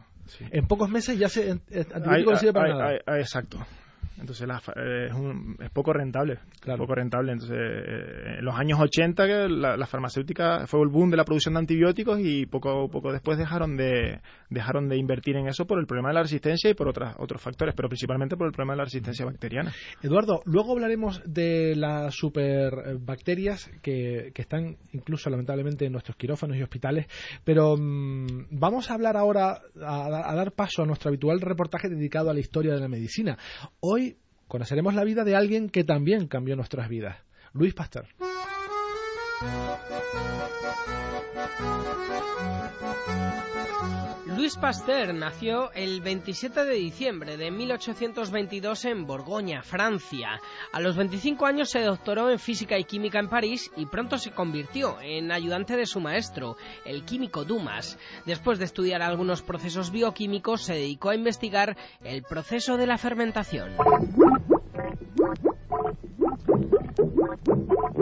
En 0.50 0.66
pocos 0.66 0.90
meses 0.90 1.16
ya 1.16 1.28
se, 1.28 1.48
el 1.48 1.60
antibiótico 1.94 2.32
no 2.32 2.36
sirve 2.38 2.52
para 2.52 2.74
nada. 2.74 2.96
exacto. 3.18 3.64
Entonces 4.20 4.48
es, 4.48 5.12
es, 5.60 5.70
poco 5.70 5.92
rentable, 5.92 6.38
poco 6.76 6.94
rentable. 6.94 7.32
Entonces, 7.32 7.56
en 8.38 8.44
los 8.44 8.54
años 8.54 8.78
80 8.80 9.26
la, 9.48 9.76
la, 9.76 9.86
farmacéutica 9.86 10.66
fue 10.66 10.82
el 10.82 10.88
boom 10.88 11.10
de 11.10 11.16
la 11.16 11.24
producción 11.24 11.54
de 11.54 11.60
antibióticos 11.60 12.20
y 12.20 12.46
poco 12.46 12.88
poco 12.88 13.12
después 13.12 13.38
dejaron 13.38 13.76
de 13.76 14.20
dejaron 14.50 14.88
de 14.88 14.96
invertir 14.96 15.36
en 15.36 15.48
eso 15.48 15.66
por 15.66 15.78
el 15.78 15.86
problema 15.86 16.08
de 16.08 16.14
la 16.14 16.22
resistencia 16.22 16.70
y 16.70 16.74
por 16.74 16.88
otras, 16.88 17.14
otros 17.18 17.40
factores, 17.40 17.74
pero 17.74 17.88
principalmente 17.88 18.36
por 18.36 18.46
el 18.46 18.52
problema 18.52 18.74
de 18.74 18.78
la 18.78 18.84
resistencia 18.84 19.24
bacteriana. 19.24 19.72
Eduardo, 20.02 20.42
luego 20.44 20.72
hablaremos 20.72 21.22
de 21.24 21.74
las 21.76 22.14
superbacterias 22.14 23.70
que, 23.82 24.32
que 24.34 24.42
están 24.42 24.76
incluso 24.92 25.30
lamentablemente 25.30 25.86
en 25.86 25.92
nuestros 25.92 26.16
quirófanos 26.16 26.56
y 26.56 26.62
hospitales, 26.62 27.06
pero 27.44 27.76
mm, 27.76 28.48
vamos 28.50 28.90
a 28.90 28.94
hablar 28.94 29.16
ahora, 29.16 29.60
a, 29.80 30.30
a 30.30 30.34
dar 30.34 30.52
paso 30.52 30.82
a 30.82 30.86
nuestro 30.86 31.08
habitual 31.08 31.40
reportaje 31.40 31.88
dedicado 31.88 32.30
a 32.30 32.34
la 32.34 32.40
historia 32.40 32.74
de 32.74 32.80
la 32.80 32.88
medicina. 32.88 33.38
Hoy 33.80 34.09
conoceremos 34.50 34.94
la 34.94 35.04
vida 35.04 35.22
de 35.22 35.36
alguien 35.36 35.70
que 35.70 35.84
también 35.84 36.26
cambió 36.26 36.56
nuestras 36.56 36.88
vidas, 36.88 37.16
Luis 37.52 37.72
Pasteur. 37.72 38.08
Luis 44.26 44.56
Pasteur 44.56 45.14
nació 45.14 45.72
el 45.72 46.00
27 46.00 46.64
de 46.64 46.74
diciembre 46.74 47.36
de 47.36 47.50
1822 47.50 48.84
en 48.84 49.06
Borgoña, 49.06 49.62
Francia. 49.62 50.40
A 50.72 50.80
los 50.80 50.96
25 50.96 51.46
años 51.46 51.70
se 51.70 51.80
doctoró 51.82 52.30
en 52.30 52.38
física 52.38 52.78
y 52.78 52.84
química 52.84 53.18
en 53.18 53.28
París 53.28 53.70
y 53.76 53.86
pronto 53.86 54.18
se 54.18 54.32
convirtió 54.32 55.00
en 55.00 55.32
ayudante 55.32 55.76
de 55.76 55.86
su 55.86 56.00
maestro, 56.00 56.56
el 56.84 57.04
químico 57.04 57.44
Dumas. 57.44 57.98
Después 58.26 58.58
de 58.58 58.66
estudiar 58.66 59.02
algunos 59.02 59.42
procesos 59.42 59.90
bioquímicos, 59.90 60.64
se 60.64 60.74
dedicó 60.74 61.10
a 61.10 61.14
investigar 61.14 61.76
el 62.04 62.22
proceso 62.22 62.76
de 62.76 62.86
la 62.86 62.98
fermentación. 62.98 63.70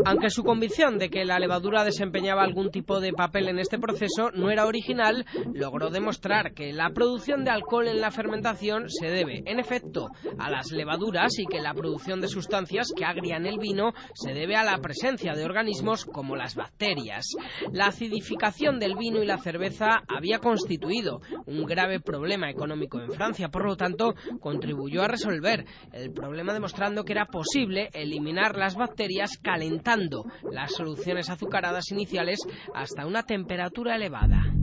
Aunque 0.04 0.30
su 0.30 0.42
convicción 0.42 0.98
de 0.98 1.10
que 1.10 1.24
la 1.24 1.38
levadura 1.38 1.84
desempeñaba 1.84 2.42
algún 2.42 2.70
tipo 2.70 3.00
de 3.00 3.12
papel 3.12 3.48
en 3.48 3.58
este 3.58 3.78
proceso 3.78 4.30
no 4.32 4.50
era 4.50 4.66
original, 4.66 5.26
logró 5.52 5.90
demostrar 5.90 6.54
que 6.54 6.72
la 6.72 6.90
producción 6.90 7.44
de 7.44 7.50
alcohol 7.50 7.88
en 7.88 8.00
la 8.00 8.10
fermentación 8.10 8.88
se 8.88 9.08
debe, 9.08 9.42
en 9.44 9.58
efecto, 9.58 10.08
a 10.38 10.50
las 10.50 10.70
levaduras 10.70 11.38
y 11.38 11.46
que 11.46 11.60
la 11.60 11.74
producción 11.74 12.20
de 12.20 12.28
sustancias 12.28 12.92
que 12.96 13.04
agrian 13.04 13.46
el 13.46 13.58
vino 13.58 13.92
se 14.14 14.32
debe 14.32 14.56
a 14.56 14.64
la 14.64 14.78
presencia 14.78 15.34
de 15.34 15.44
organismos 15.44 16.04
como 16.04 16.36
las 16.36 16.54
bacterias. 16.54 17.26
La 17.72 17.86
acidificación 17.86 18.78
del 18.78 18.96
vino 18.96 19.22
y 19.22 19.26
la 19.26 19.38
cerveza 19.38 20.02
había 20.08 20.38
constituido 20.38 21.20
un 21.46 21.64
grave 21.64 22.00
problema 22.00 22.50
económico 22.50 23.00
en 23.00 23.10
Francia, 23.10 23.48
por 23.48 23.66
lo 23.66 23.76
tanto, 23.76 24.14
contribuyó 24.40 25.02
a 25.02 25.08
resolver 25.08 25.64
el 25.92 26.12
problema 26.12 26.52
demostrando 26.52 27.04
que 27.04 27.12
era 27.12 27.26
posible 27.26 27.90
eliminar 27.92 28.56
las 28.56 28.76
bacterias 28.78 29.38
calentando 29.42 30.24
las 30.50 30.72
soluciones 30.72 31.28
azucaradas 31.28 31.90
iniciales 31.90 32.38
hasta 32.74 33.06
una 33.06 33.24
temperatura 33.24 33.96
elevada. 33.96 34.54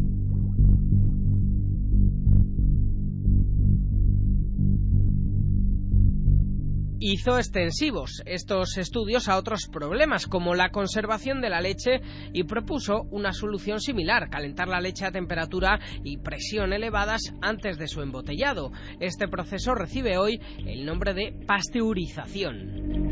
hizo 7.07 7.37
extensivos 7.37 8.23
estos 8.25 8.77
estudios 8.77 9.29
a 9.29 9.37
otros 9.37 9.67
problemas 9.71 10.25
como 10.25 10.55
la 10.55 10.71
conservación 10.71 11.39
de 11.39 11.51
la 11.51 11.61
leche 11.61 12.01
y 12.33 12.45
propuso 12.45 13.03
una 13.11 13.31
solución 13.31 13.79
similar, 13.79 14.29
calentar 14.29 14.67
la 14.67 14.81
leche 14.81 15.05
a 15.05 15.11
temperatura 15.11 15.79
y 16.03 16.17
presión 16.17 16.73
elevadas 16.73 17.21
antes 17.41 17.77
de 17.77 17.87
su 17.87 18.01
embotellado. 18.01 18.71
Este 18.99 19.27
proceso 19.27 19.75
recibe 19.75 20.17
hoy 20.17 20.39
el 20.65 20.83
nombre 20.85 21.13
de 21.13 21.31
pasteurización. 21.45 23.04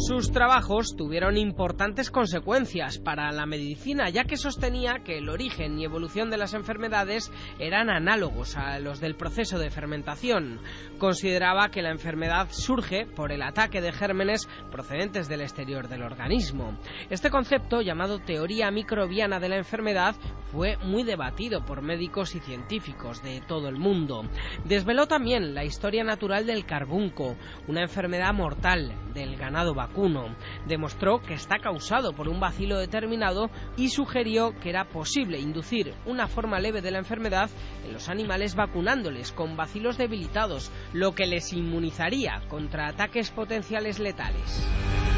Sus 0.00 0.32
trabajos 0.32 0.96
tuvieron 0.96 1.36
importantes 1.36 2.10
consecuencias 2.10 2.98
para 2.98 3.30
la 3.32 3.44
medicina, 3.44 4.08
ya 4.08 4.24
que 4.24 4.38
sostenía 4.38 5.02
que 5.04 5.18
el 5.18 5.28
origen 5.28 5.78
y 5.78 5.84
evolución 5.84 6.30
de 6.30 6.38
las 6.38 6.54
enfermedades 6.54 7.30
eran 7.58 7.90
análogos 7.90 8.56
a 8.56 8.78
los 8.78 8.98
del 9.00 9.14
proceso 9.14 9.58
de 9.58 9.68
fermentación. 9.68 10.58
Consideraba 10.98 11.68
que 11.68 11.82
la 11.82 11.90
enfermedad 11.90 12.48
surge 12.50 13.04
por 13.14 13.30
el 13.30 13.42
ataque 13.42 13.82
de 13.82 13.92
gérmenes 13.92 14.48
procedentes 14.70 15.28
del 15.28 15.42
exterior 15.42 15.86
del 15.86 16.02
organismo. 16.02 16.78
Este 17.10 17.28
concepto, 17.28 17.82
llamado 17.82 18.20
teoría 18.20 18.70
microbiana 18.70 19.38
de 19.38 19.50
la 19.50 19.58
enfermedad, 19.58 20.16
fue 20.50 20.78
muy 20.78 21.02
debatido 21.02 21.66
por 21.66 21.82
médicos 21.82 22.34
y 22.34 22.40
científicos 22.40 23.22
de 23.22 23.42
todo 23.42 23.68
el 23.68 23.76
mundo. 23.76 24.22
Desveló 24.64 25.06
también 25.06 25.54
la 25.54 25.64
historia 25.64 26.04
natural 26.04 26.46
del 26.46 26.64
carbunco, 26.64 27.36
una 27.68 27.82
enfermedad 27.82 28.32
mortal 28.32 28.94
del 29.12 29.36
ganado 29.36 29.74
vacuno. 29.74 29.89
Demostró 30.66 31.20
que 31.20 31.34
está 31.34 31.58
causado 31.58 32.12
por 32.12 32.28
un 32.28 32.40
bacilo 32.40 32.78
determinado 32.78 33.50
y 33.76 33.88
sugirió 33.88 34.58
que 34.60 34.70
era 34.70 34.84
posible 34.84 35.38
inducir 35.38 35.94
una 36.06 36.26
forma 36.26 36.60
leve 36.60 36.80
de 36.80 36.90
la 36.90 36.98
enfermedad 36.98 37.50
en 37.84 37.92
los 37.92 38.08
animales 38.08 38.54
vacunándoles 38.54 39.32
con 39.32 39.56
bacilos 39.56 39.98
debilitados, 39.98 40.70
lo 40.92 41.14
que 41.14 41.26
les 41.26 41.52
inmunizaría 41.52 42.42
contra 42.48 42.88
ataques 42.88 43.30
potenciales 43.30 43.98
letales. 43.98 45.09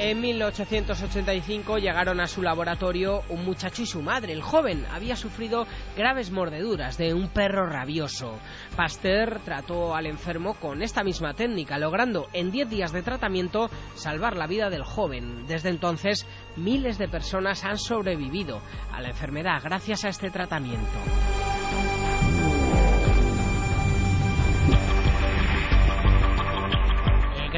En 0.00 0.20
1885 0.20 1.78
llegaron 1.78 2.20
a 2.20 2.28
su 2.28 2.40
laboratorio 2.40 3.24
un 3.30 3.44
muchacho 3.44 3.82
y 3.82 3.86
su 3.86 4.00
madre. 4.00 4.32
El 4.32 4.42
joven 4.42 4.86
había 4.92 5.16
sufrido 5.16 5.66
graves 5.96 6.30
mordeduras 6.30 6.96
de 6.98 7.14
un 7.14 7.28
perro 7.28 7.66
rabioso. 7.66 8.38
Pasteur 8.76 9.40
trató 9.44 9.96
al 9.96 10.06
enfermo 10.06 10.54
con 10.54 10.82
esta 10.82 11.02
misma 11.02 11.34
técnica, 11.34 11.78
logrando 11.78 12.28
en 12.32 12.52
10 12.52 12.70
días 12.70 12.92
de 12.92 13.02
tratamiento 13.02 13.70
salvar 13.96 14.36
la 14.36 14.46
vida 14.46 14.70
del 14.70 14.84
joven. 14.84 15.46
Desde 15.48 15.70
entonces, 15.70 16.28
miles 16.54 16.96
de 16.98 17.08
personas 17.08 17.64
han 17.64 17.76
sobrevivido 17.76 18.60
a 18.92 19.00
la 19.00 19.08
enfermedad 19.08 19.60
gracias 19.64 20.04
a 20.04 20.10
este 20.10 20.30
tratamiento. 20.30 21.47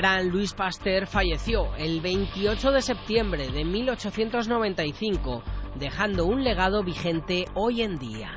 Gran 0.01 0.31
Luis 0.31 0.55
Pasteur 0.55 1.07
falleció 1.07 1.75
el 1.77 2.01
28 2.01 2.73
de 2.73 2.81
septiembre 2.81 3.49
de 3.51 3.67
1895, 3.67 5.43
dejando 5.79 6.25
un 6.25 6.43
legado 6.43 6.83
vigente 6.83 7.45
hoy 7.55 7.83
en 7.83 7.99
día. 7.99 8.31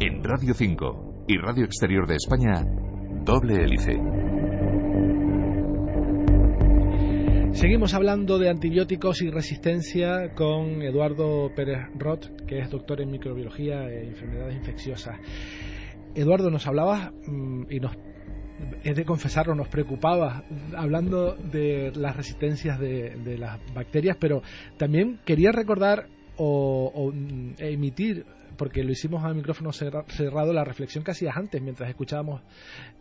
En 0.00 0.24
Radio 0.24 0.52
5 0.52 1.26
y 1.28 1.38
Radio 1.38 1.64
Exterior 1.64 2.08
de 2.08 2.16
España, 2.16 2.64
doble 3.24 3.62
hélice. 3.62 4.23
Seguimos 7.54 7.94
hablando 7.94 8.40
de 8.40 8.50
antibióticos 8.50 9.22
y 9.22 9.30
resistencia 9.30 10.34
con 10.34 10.82
Eduardo 10.82 11.52
Pérez 11.54 11.86
Roth, 11.96 12.26
que 12.48 12.58
es 12.58 12.68
doctor 12.68 13.00
en 13.00 13.12
microbiología 13.12 13.88
e 13.88 14.08
enfermedades 14.08 14.56
infecciosas. 14.56 15.20
Eduardo, 16.16 16.50
nos 16.50 16.66
hablabas 16.66 17.12
mm, 17.28 17.62
y 17.70 17.78
nos 17.78 17.96
es 18.82 18.96
de 18.96 19.04
confesarlo, 19.04 19.54
nos 19.54 19.68
preocupaba 19.68 20.44
hablando 20.76 21.34
de 21.36 21.92
las 21.94 22.16
resistencias 22.16 22.78
de, 22.80 23.36
las 23.38 23.60
bacterias, 23.72 24.16
pero 24.18 24.42
también 24.76 25.20
quería 25.24 25.52
recordar 25.52 26.08
o, 26.36 26.90
o 26.92 27.12
mm, 27.12 27.54
emitir 27.58 28.26
porque 28.56 28.82
lo 28.84 28.92
hicimos 28.92 29.24
al 29.24 29.34
micrófono 29.34 29.72
cerrado, 29.72 30.52
la 30.52 30.64
reflexión 30.64 31.04
que 31.04 31.10
hacías 31.10 31.36
antes 31.36 31.60
mientras 31.62 31.88
escuchábamos 31.88 32.42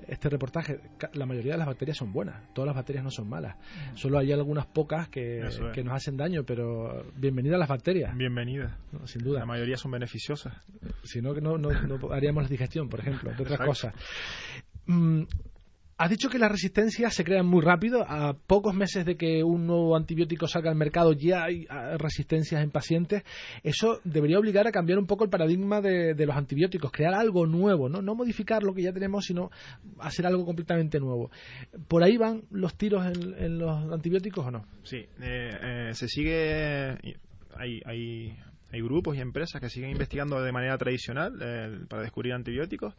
este 0.07 0.29
reportaje. 0.29 0.79
La 1.13 1.25
mayoría 1.25 1.53
de 1.53 1.57
las 1.59 1.67
bacterias 1.67 1.97
son 1.97 2.13
buenas, 2.13 2.53
todas 2.53 2.67
las 2.67 2.75
bacterias 2.75 3.03
no 3.03 3.11
son 3.11 3.29
malas. 3.29 3.55
Mm. 3.55 3.97
Solo 3.97 4.19
hay 4.19 4.31
algunas 4.31 4.65
pocas 4.65 5.09
que, 5.09 5.41
nos 5.83 5.93
hacen 5.93 6.17
daño, 6.17 6.43
pero 6.43 7.05
bienvenidas 7.15 7.59
las 7.59 7.69
bacterias. 7.69 8.15
Bienvenidas. 8.15 8.73
sin 9.05 9.23
duda. 9.23 9.39
La 9.39 9.45
mayoría 9.45 9.77
son 9.77 9.91
beneficiosas. 9.91 10.53
Si 11.03 11.21
no, 11.21 11.33
no, 11.33 11.57
no, 11.57 11.69
haríamos 12.11 12.43
la 12.43 12.49
digestión, 12.49 12.89
por 12.89 12.99
ejemplo, 12.99 13.31
de 13.31 13.43
otras 13.43 13.59
cosas. 13.59 13.93
Mm, 14.85 15.23
Has 16.03 16.09
dicho 16.09 16.27
que 16.27 16.37
las 16.37 16.51
resistencias 16.51 17.13
se 17.13 17.23
crean 17.23 17.45
muy 17.45 17.61
rápido. 17.61 18.03
A 18.05 18.33
pocos 18.33 18.75
meses 18.75 19.05
de 19.05 19.15
que 19.15 19.41
un 19.41 19.65
nuevo 19.65 19.95
antibiótico 19.95 20.49
salga 20.49 20.69
al 20.69 20.75
mercado 20.75 21.13
ya 21.13 21.45
hay 21.45 21.65
ah, 21.69 21.95
resistencias 21.97 22.61
en 22.61 22.71
pacientes. 22.71 23.23
Eso 23.63 24.01
debería 24.03 24.37
obligar 24.37 24.67
a 24.67 24.73
cambiar 24.73 24.99
un 24.99 25.07
poco 25.07 25.23
el 25.23 25.29
paradigma 25.29 25.79
de, 25.79 26.13
los 26.13 26.35
antibióticos, 26.35 26.91
crear 26.91 27.13
algo 27.13 27.45
nuevo, 27.45 27.87
¿no? 27.87 28.01
no 28.01 28.15
modificar 28.15 28.63
lo 28.63 28.73
que 28.73 28.81
ya 28.81 28.91
tenemos, 28.91 29.23
sino 29.23 29.49
hacer 29.97 30.25
algo 30.25 30.45
completamente 30.45 30.99
nuevo. 30.99 31.31
¿Por 31.87 32.03
ahí 32.03 32.17
van 32.17 32.43
los 32.51 32.75
tiros 32.75 33.05
en, 33.05 33.57
los 33.57 33.89
antibióticos 33.89 34.45
o 34.45 34.51
no? 34.51 34.65
Sí, 34.83 34.97
eh, 34.97 35.07
eh, 35.21 35.89
se 35.93 36.09
sigue. 36.09 36.97
Hay, 37.55 37.81
hay 37.85 38.37
hay 38.73 38.81
grupos 38.81 39.15
y 39.15 39.21
empresas 39.21 39.61
que 39.61 39.69
siguen 39.69 39.91
investigando 39.91 40.41
de 40.41 40.51
manera 40.51 40.75
tradicional 40.79 41.37
eh, 41.39 41.85
para 41.87 42.01
descubrir 42.01 42.33
antibióticos, 42.33 42.95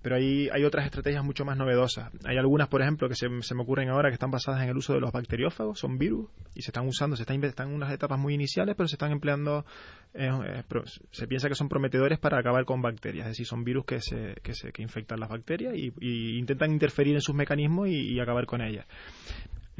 pero 0.00 0.16
hay, 0.16 0.48
hay 0.48 0.64
otras 0.64 0.86
estrategias 0.86 1.22
mucho 1.22 1.44
más 1.44 1.58
novedosas. 1.58 2.10
Hay 2.24 2.38
algunas, 2.38 2.68
por 2.68 2.80
ejemplo, 2.80 3.06
que 3.06 3.14
se, 3.14 3.28
me 3.28 3.62
ocurren 3.62 3.90
ahora 3.90 4.08
que 4.08 4.14
están 4.14 4.30
basadas 4.30 4.62
en 4.62 4.70
el 4.70 4.76
uso 4.78 4.94
de 4.94 5.00
los 5.00 5.12
bacteriófagos, 5.12 5.78
son 5.78 5.98
virus, 5.98 6.30
y 6.54 6.62
se 6.62 6.70
están 6.70 6.88
usando, 6.88 7.16
se 7.16 7.24
están, 7.24 7.44
están 7.44 7.68
en 7.68 7.74
unas 7.74 7.92
etapas 7.92 8.18
muy 8.18 8.32
iniciales, 8.32 8.74
pero 8.76 8.88
se 8.88 8.94
están 8.94 9.12
empleando, 9.12 9.66
eh, 10.14 10.30
eh, 10.30 10.62
se 11.10 11.26
piensa 11.26 11.48
que 11.48 11.54
son 11.54 11.68
prometedores 11.68 12.18
para 12.18 12.38
acabar 12.38 12.64
con 12.64 12.80
bacterias, 12.80 13.26
es 13.26 13.32
decir, 13.32 13.46
son 13.46 13.62
virus 13.62 13.84
que, 13.84 14.00
se, 14.00 14.36
que, 14.42 14.54
se, 14.54 14.72
que 14.72 14.80
infectan 14.80 15.20
las 15.20 15.28
bacterias 15.28 15.74
y, 15.76 16.38
intentan 16.38 16.72
interferir 16.72 17.14
en 17.14 17.20
sus 17.20 17.34
mecanismos 17.34 17.88
y 17.88 18.18
acabar 18.18 18.46
con 18.46 18.62
ellas. 18.62 18.86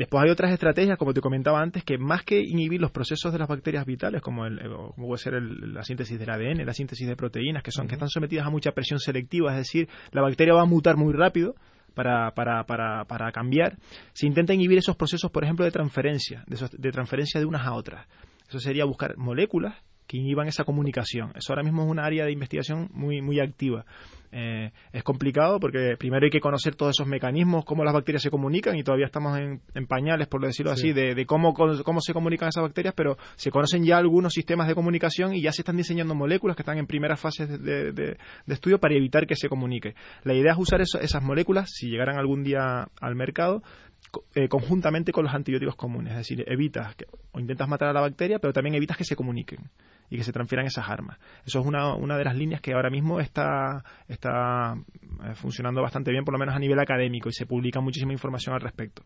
Después 0.01 0.25
hay 0.25 0.31
otras 0.31 0.51
estrategias, 0.51 0.97
como 0.97 1.13
te 1.13 1.21
comentaba 1.21 1.61
antes, 1.61 1.85
que 1.85 1.99
más 1.99 2.23
que 2.23 2.41
inhibir 2.41 2.81
los 2.81 2.91
procesos 2.91 3.35
de 3.35 3.39
las 3.39 3.47
bacterias 3.47 3.85
vitales, 3.85 4.23
como, 4.23 4.47
el, 4.47 4.59
como 4.95 5.09
puede 5.09 5.19
ser 5.19 5.35
la 5.35 5.83
síntesis 5.85 6.19
del 6.19 6.31
ADN, 6.31 6.65
la 6.65 6.73
síntesis 6.73 7.07
de 7.07 7.17
proteínas, 7.17 7.63
que 7.63 7.71
son 7.71 7.87
que 7.87 7.97
están 7.97 8.09
sometidas 8.09 8.47
a 8.47 8.51
mucha 8.51 8.73
presión 8.73 8.99
selectiva, 8.99 9.51
es 9.51 9.59
decir, 9.59 9.91
la 10.13 10.23
bacteria 10.23 10.55
va 10.55 10.63
a 10.63 10.65
mutar 10.65 10.97
muy 10.97 11.13
rápido, 11.13 11.55
para, 11.93 12.31
para, 12.31 12.65
para, 12.65 13.05
para, 13.05 13.31
cambiar, 13.31 13.77
se 14.15 14.27
intenta 14.27 14.55
inhibir 14.55 14.79
esos 14.79 14.97
procesos, 14.97 15.31
por 15.31 15.45
ejemplo, 15.45 15.67
de 15.67 15.71
transferencia, 15.71 16.45
de, 16.47 16.57
de, 16.79 16.93
transferencia 16.93 17.39
de 17.39 17.45
unas 17.45 17.67
a 17.67 17.75
otras. 17.75 18.07
Eso 18.49 18.59
sería 18.59 18.87
buscar 18.87 19.19
moléculas 19.19 19.75
que 20.11 20.17
inhiban 20.17 20.49
esa 20.49 20.65
comunicación. 20.65 21.31
Eso 21.37 21.53
ahora 21.53 21.63
mismo 21.63 21.85
es 21.85 21.89
una 21.89 22.05
área 22.05 22.25
de 22.25 22.33
investigación 22.33 22.89
muy, 22.93 23.23
muy 23.23 23.39
activa. 23.39 23.85
Eh, 24.33 24.73
es 24.93 25.05
complicado 25.05 25.61
porque 25.61 25.95
primero 25.97 26.25
hay 26.25 26.31
que 26.31 26.41
conocer 26.41 26.75
todos 26.75 26.97
esos 26.97 27.07
mecanismos, 27.07 27.65
cómo 27.65 27.85
las 27.85 27.95
bacterias 27.95 28.21
se 28.21 28.29
comunican 28.29 28.77
y 28.77 28.83
todavía 28.83 29.07
estamos 29.07 29.39
en, 29.39 29.61
pañales, 29.87 30.27
por 30.27 30.45
decirlo 30.45 30.73
así, 30.73 30.93
de, 30.93 31.25
cómo, 31.27 31.55
cómo 31.55 32.01
se 32.01 32.13
comunican 32.13 32.49
esas 32.49 32.65
bacterias, 32.65 32.93
pero 32.97 33.19
se 33.37 33.53
conocen 33.53 33.85
ya 33.85 33.99
algunos 33.99 34.33
sistemas 34.33 34.67
de 34.67 34.75
comunicación 34.75 35.33
y 35.33 35.43
ya 35.43 35.53
se 35.53 35.63
están 35.63 35.77
diseñando 35.77 36.17
moléculas 36.17 36.57
que 36.57 36.63
están 36.63 36.79
en 36.79 36.89
primeras 36.89 37.21
fases 37.21 37.49
de, 37.63 38.17
estudio 38.49 38.81
para 38.81 38.97
evitar 38.97 39.29
que 39.29 39.37
se 39.37 39.49
comunique. 39.49 39.95
La 40.25 40.35
idea 40.35 40.53
es 40.53 40.59
usar 40.59 40.81
esas 40.81 41.23
moléculas, 41.23 41.71
si 41.71 41.89
llegaran 41.89 42.19
algún 42.19 42.43
día 42.43 42.89
al 43.01 43.15
mercado, 43.15 43.63
eh, 44.35 44.49
conjuntamente 44.49 45.13
con 45.13 45.25
los 45.25 45.35
antibióticos 45.35 45.77
comunes. 45.77 46.13
Es 46.13 46.19
decir, 46.19 46.45
evitas 46.47 46.95
que, 46.97 47.07
o 47.33 47.41
intentas 47.41 47.69
matar 47.69 47.89
a 47.89 47.93
la 47.93 48.01
bacteria, 48.01 48.39
pero 48.39 48.53
también 48.53 48.75
evitas 48.75 48.97
que 48.97 49.05
se 49.05 49.17
comuniquen 49.17 49.71
y 50.11 50.17
que 50.17 50.25
se 50.25 50.33
transfieran 50.33 50.67
esas 50.67 50.89
armas. 50.89 51.19
Eso 51.47 51.61
es 51.61 51.67
una, 51.67 51.95
una 51.95 52.17
de 52.19 52.25
las 52.25 52.37
líneas 52.37 52.61
que 52.61 52.73
ahora 52.73 52.91
mismo 52.91 53.21
está, 53.21 53.85
está 54.09 54.75
eh, 55.25 55.35
funcionando 55.35 55.81
bastante 55.83 56.11
bien, 56.11 56.25
por 56.25 56.33
lo 56.33 56.39
menos 56.39 56.55
a 56.55 56.59
nivel 56.59 56.81
académico, 56.81 57.29
y 57.29 57.33
se 57.33 57.47
publica 57.47 57.81
muchísima 57.81 58.13
información 58.13 58.55
al 58.55 58.61
respecto. 58.61 59.03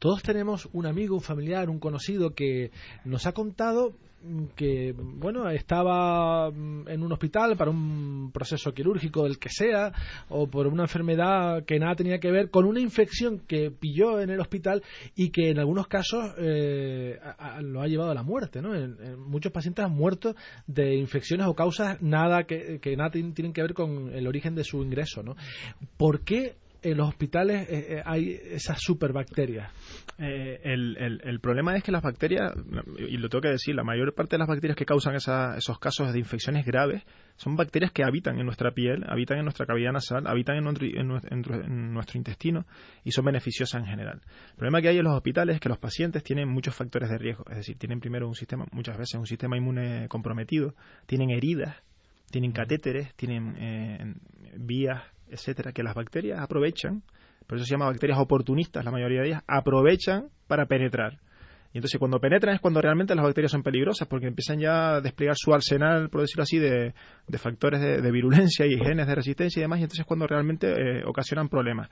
Todos 0.00 0.22
tenemos 0.22 0.68
un 0.72 0.86
amigo, 0.86 1.14
un 1.14 1.22
familiar, 1.22 1.70
un 1.70 1.78
conocido 1.78 2.34
que 2.34 2.72
nos 3.04 3.26
ha 3.26 3.32
contado 3.32 3.92
que 4.54 4.94
bueno 4.96 5.48
estaba 5.50 6.50
mm, 6.50 6.88
en 6.88 7.02
un 7.02 7.12
hospital 7.12 7.56
para 7.56 7.70
un 7.70 8.30
proceso 8.32 8.72
quirúrgico 8.72 9.26
el 9.26 9.38
que 9.38 9.48
sea 9.48 9.92
o 10.28 10.46
por 10.46 10.66
una 10.66 10.84
enfermedad 10.84 11.64
que 11.64 11.78
nada 11.78 11.96
tenía 11.96 12.18
que 12.18 12.30
ver 12.30 12.50
con 12.50 12.64
una 12.64 12.80
infección 12.80 13.40
que 13.40 13.70
pilló 13.70 14.20
en 14.20 14.30
el 14.30 14.40
hospital 14.40 14.82
y 15.14 15.30
que 15.30 15.50
en 15.50 15.58
algunos 15.58 15.88
casos 15.88 16.32
eh, 16.38 17.18
lo 17.62 17.82
ha 17.82 17.88
llevado 17.88 18.10
a 18.10 18.14
la 18.14 18.22
muerte 18.22 18.62
¿no? 18.62 18.72
muchos 19.18 19.52
pacientes 19.52 19.84
han 19.84 19.92
muerto 19.92 20.34
de 20.66 20.94
infecciones 20.94 21.46
o 21.46 21.54
causas 21.54 22.00
nada 22.00 22.44
que, 22.44 22.78
que 22.80 22.96
nada 22.96 23.10
tienen 23.10 23.52
que 23.52 23.62
ver 23.62 23.74
con 23.74 24.14
el 24.14 24.26
origen 24.26 24.54
de 24.54 24.64
su 24.64 24.82
ingreso 24.82 25.22
¿no? 25.22 25.36
¿por 25.96 26.20
qué 26.20 26.56
en 26.82 26.96
los 26.96 27.08
hospitales 27.08 27.68
eh, 27.68 27.86
eh, 27.88 28.02
hay 28.04 28.40
esas 28.50 28.78
superbacterias? 28.80 29.70
Eh, 30.18 30.60
el, 30.64 31.20
el, 31.22 31.40
problema 31.40 31.76
es 31.76 31.82
que 31.82 31.90
las 31.90 32.02
bacterias, 32.02 32.52
y 32.98 33.16
lo 33.16 33.28
tengo 33.28 33.42
que 33.42 33.48
decir, 33.48 33.74
la 33.74 33.82
mayor 33.82 34.14
parte 34.14 34.36
de 34.36 34.38
las 34.38 34.48
bacterias 34.48 34.76
que 34.76 34.84
causan 34.84 35.14
esos 35.14 35.78
casos 35.78 36.12
de 36.12 36.18
infecciones 36.18 36.64
graves 36.66 37.02
son 37.36 37.56
bacterias 37.56 37.92
que 37.92 38.04
habitan 38.04 38.38
en 38.38 38.46
nuestra 38.46 38.72
piel, 38.72 39.04
habitan 39.08 39.38
en 39.38 39.44
nuestra 39.44 39.66
cavidad 39.66 39.92
nasal, 39.92 40.26
habitan 40.26 40.56
en 40.56 40.64
nuestro, 40.64 40.86
en 40.86 41.92
nuestro 41.92 42.18
intestino 42.18 42.66
y 43.04 43.12
son 43.12 43.24
beneficiosas 43.24 43.80
en 43.80 43.86
general. 43.86 44.20
El 44.50 44.56
problema 44.56 44.80
que 44.82 44.88
hay 44.88 44.98
en 44.98 45.04
los 45.04 45.14
hospitales 45.14 45.56
es 45.56 45.60
que 45.60 45.68
los 45.68 45.78
pacientes 45.78 46.22
tienen 46.22 46.48
muchos 46.48 46.74
factores 46.74 47.08
de 47.08 47.18
riesgo, 47.18 47.44
es 47.50 47.56
decir, 47.56 47.78
tienen 47.78 48.00
primero 48.00 48.28
un 48.28 48.34
sistema, 48.34 48.66
muchas 48.72 48.98
veces 48.98 49.14
un 49.18 49.26
sistema 49.26 49.56
inmune 49.56 50.08
comprometido, 50.08 50.74
tienen 51.06 51.30
heridas, 51.30 51.76
tienen 52.30 52.52
catéteres, 52.52 53.14
tienen 53.14 54.20
vías 54.56 55.02
etcétera, 55.32 55.72
que 55.72 55.82
las 55.82 55.94
bacterias 55.94 56.38
aprovechan, 56.40 57.02
por 57.46 57.58
eso 57.58 57.64
se 57.66 57.72
llama 57.72 57.86
bacterias 57.86 58.18
oportunistas, 58.18 58.84
la 58.84 58.90
mayoría 58.90 59.20
de 59.20 59.28
ellas, 59.28 59.42
aprovechan 59.46 60.28
para 60.46 60.66
penetrar. 60.66 61.18
Y 61.72 61.78
entonces 61.78 61.98
cuando 61.98 62.20
penetran 62.20 62.54
es 62.54 62.60
cuando 62.60 62.82
realmente 62.82 63.14
las 63.14 63.24
bacterias 63.24 63.50
son 63.50 63.62
peligrosas, 63.62 64.06
porque 64.06 64.26
empiezan 64.26 64.58
ya 64.58 64.96
a 64.96 65.00
desplegar 65.00 65.36
su 65.36 65.54
arsenal, 65.54 66.10
por 66.10 66.20
decirlo 66.20 66.42
así, 66.42 66.58
de, 66.58 66.92
factores 67.38 67.80
de, 67.80 68.10
virulencia 68.10 68.66
y 68.66 68.76
genes 68.76 69.06
de 69.06 69.14
resistencia 69.14 69.60
y 69.60 69.62
demás, 69.62 69.78
y 69.78 69.84
entonces 69.84 70.00
es 70.00 70.06
cuando 70.06 70.26
realmente 70.26 70.68
eh, 70.68 71.02
ocasionan 71.06 71.48
problemas. 71.48 71.88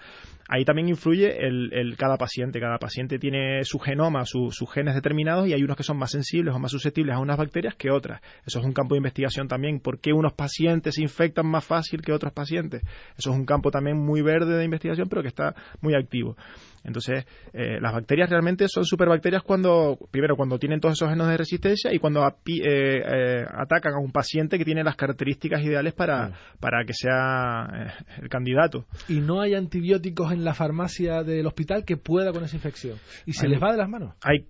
Ahí 0.48 0.64
también 0.64 0.88
influye 0.88 1.46
el, 1.46 1.96
cada 1.96 2.18
paciente. 2.18 2.60
Cada 2.60 2.78
paciente 2.78 3.18
tiene 3.18 3.64
su 3.64 3.78
genoma, 3.78 4.24
sus 4.26 4.54
genes 4.72 4.94
determinados, 4.94 5.48
y 5.48 5.54
hay 5.54 5.62
unos 5.62 5.76
que 5.76 5.82
son 5.82 5.96
más 5.96 6.10
sensibles 6.10 6.54
o 6.54 6.58
más 6.58 6.70
susceptibles 6.70 7.14
a 7.16 7.18
unas 7.18 7.38
bacterias 7.38 7.74
que 7.74 7.90
otras. 7.90 8.20
Eso 8.46 8.60
es 8.60 8.66
un 8.66 8.72
campo 8.72 8.94
de 8.94 8.98
investigación 8.98 9.48
también. 9.48 9.80
¿Por 9.80 9.98
qué 10.00 10.12
unos 10.12 10.34
pacientes 10.34 10.96
se 10.96 11.02
infectan 11.02 11.46
más 11.46 11.64
fácil 11.64 12.02
que 12.02 12.12
otros 12.12 12.32
pacientes? 12.32 12.82
Eso 13.16 13.30
es 13.30 13.36
un 13.36 13.46
campo 13.46 13.70
también 13.70 13.96
muy 13.96 14.20
verde 14.20 14.58
de 14.58 14.64
investigación, 14.64 15.08
pero 15.08 15.22
que 15.22 15.28
está 15.28 15.54
muy 15.80 15.94
activo. 15.94 16.36
Entonces, 16.84 17.26
eh, 17.52 17.78
las 17.80 17.92
bacterias 17.92 18.30
realmente 18.30 18.66
son 18.68 18.84
superbacterias 18.84 19.42
cuando, 19.42 19.98
primero, 20.10 20.36
cuando 20.36 20.58
tienen 20.58 20.80
todos 20.80 20.94
esos 20.94 21.10
genes 21.10 21.26
de 21.26 21.36
resistencia 21.36 21.92
y 21.92 21.98
cuando 21.98 22.26
eh, 22.26 22.32
eh, 22.64 23.44
atacan 23.52 23.94
a 23.94 23.98
un 23.98 24.12
paciente 24.12 24.58
que 24.58 24.64
tiene 24.64 24.82
las 24.82 24.96
características 24.96 25.62
ideales 25.62 25.92
para, 25.92 26.32
para 26.58 26.84
que 26.84 26.94
sea 26.94 27.94
el 28.20 28.28
candidato. 28.28 28.86
Y 29.08 29.20
no 29.20 29.40
hay 29.40 29.54
antibióticos 29.54 30.32
en 30.32 30.44
la 30.44 30.54
farmacia 30.54 31.22
del 31.22 31.46
hospital 31.46 31.84
que 31.84 31.96
pueda 31.96 32.32
con 32.32 32.44
esa 32.44 32.56
infección. 32.56 32.96
Y 33.26 33.32
se 33.32 33.48
les 33.48 33.62
va 33.62 33.72
de 33.72 33.78
las 33.78 33.88
manos. 33.88 34.14
Hay, 34.22 34.46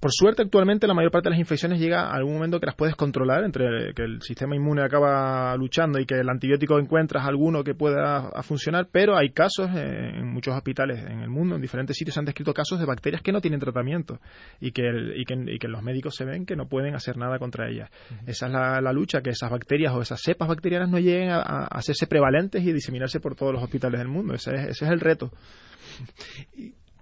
por 0.00 0.12
suerte, 0.12 0.42
actualmente 0.42 0.86
la 0.86 0.94
mayor 0.94 1.10
parte 1.10 1.28
de 1.28 1.30
las 1.30 1.40
infecciones 1.40 1.80
llega 1.80 2.08
a 2.08 2.14
algún 2.14 2.34
momento 2.34 2.60
que 2.60 2.66
las 2.66 2.76
puedes 2.76 2.96
controlar, 2.96 3.44
entre 3.44 3.92
que 3.94 4.02
el 4.02 4.22
sistema 4.22 4.56
inmune 4.56 4.82
acaba 4.82 5.54
luchando 5.56 5.98
y 5.98 6.06
que 6.06 6.14
el 6.14 6.28
antibiótico 6.28 6.78
encuentras 6.78 7.26
alguno 7.26 7.62
que 7.62 7.74
pueda 7.74 8.30
funcionar, 8.42 8.88
pero 8.90 9.16
hay 9.16 9.30
casos 9.30 9.70
en 9.74 10.32
muchos 10.32 10.54
hospitales 10.54 11.04
en 11.04 11.20
el 11.20 11.28
mundo 11.28 11.41
en 11.50 11.60
diferentes 11.60 11.96
sitios, 11.96 12.14
se 12.14 12.20
han 12.20 12.26
descrito 12.26 12.52
casos 12.54 12.78
de 12.78 12.86
bacterias 12.86 13.22
que 13.22 13.32
no 13.32 13.40
tienen 13.40 13.60
tratamiento 13.60 14.20
y 14.60 14.72
que, 14.72 14.82
y 15.16 15.24
que, 15.58 15.68
los 15.68 15.82
médicos 15.82 16.14
se 16.16 16.24
ven 16.24 16.46
que 16.46 16.56
no 16.56 16.68
pueden 16.68 16.94
hacer 16.94 17.16
nada 17.16 17.38
contra 17.38 17.68
ellas. 17.68 17.90
Esa 18.26 18.46
es 18.46 18.52
la, 18.52 18.92
lucha, 18.92 19.22
que 19.22 19.30
esas 19.30 19.50
bacterias 19.50 19.92
o 19.94 20.02
esas 20.02 20.20
cepas 20.20 20.48
bacterianas 20.48 20.90
no 20.90 20.98
lleguen 20.98 21.30
a, 21.30 21.66
hacerse 21.66 22.06
prevalentes 22.06 22.62
y 22.62 22.72
diseminarse 22.72 23.20
por 23.20 23.34
todos 23.34 23.52
los 23.52 23.62
hospitales 23.62 23.98
del 23.98 24.08
mundo. 24.08 24.34
Ese 24.34 24.54
es, 24.54 24.68
ese 24.68 24.84
es 24.84 24.90
el 24.90 25.00
reto. 25.00 25.30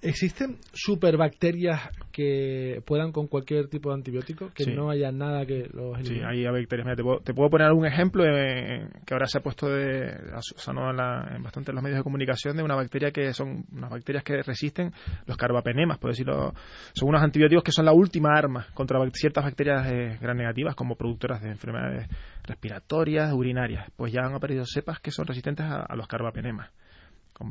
¿Existen 0.03 0.57
superbacterias 0.73 1.91
que 2.11 2.83
puedan 2.87 3.13
con 3.13 3.27
cualquier 3.27 3.69
tipo 3.69 3.91
de 3.91 3.97
antibiótico? 3.97 4.51
Que 4.55 4.65
no 4.75 4.89
haya 4.89 5.13
nada 5.13 5.45
que 5.45 5.69
los 5.75 5.99
elimine? 5.99 6.21
Sí, 6.21 6.23
hay 6.27 6.45
bacterias. 6.47 6.97
te, 6.97 7.35
puedo, 7.35 7.51
poner 7.51 7.67
algún 7.67 7.85
ejemplo 7.85 8.25
que 8.25 9.13
ahora 9.15 9.27
se 9.27 9.39
ha 9.39 9.43
puesto 9.43 9.69
de, 9.69 10.17
sonó 10.41 10.91
en, 10.91 11.43
bastante 11.43 11.71
en 11.71 11.75
los 11.75 11.85
medios 11.85 11.99
de 11.99 12.03
comunicación 12.03 12.57
de 12.57 12.63
una 12.63 12.77
bacteria 12.77 13.11
que 13.11 13.35
son 13.35 13.67
unas 13.73 13.91
bacterias 13.91 14.25
que 14.25 14.43
resisten 14.43 14.91
los 15.27 15.37
carbapenemas, 15.37 15.99
por 15.99 16.11
decirlo. 16.13 16.55
Son 16.95 17.09
unos 17.11 17.23
antibióticos 17.23 17.65
que 17.65 17.73
son 17.73 17.85
la 17.85 17.93
última 17.93 18.31
arma 18.35 18.69
contra 18.73 18.99
ciertas 19.13 19.45
bacterias 19.45 19.87
eh, 19.93 20.19
gran 20.19 20.39
negativas 20.39 20.75
como 20.75 20.97
productoras 20.97 21.43
de 21.43 21.51
enfermedades 21.51 22.09
respiratorias, 22.45 23.35
urinarias. 23.35 23.91
Pues 23.97 24.15
ya 24.15 24.23
han 24.23 24.33
aparecido 24.33 24.65
cepas 24.65 24.99
que 24.99 25.11
son 25.11 25.27
resistentes 25.27 25.67
a 25.67 25.95
los 25.95 26.07
carbapenemas 26.07 26.71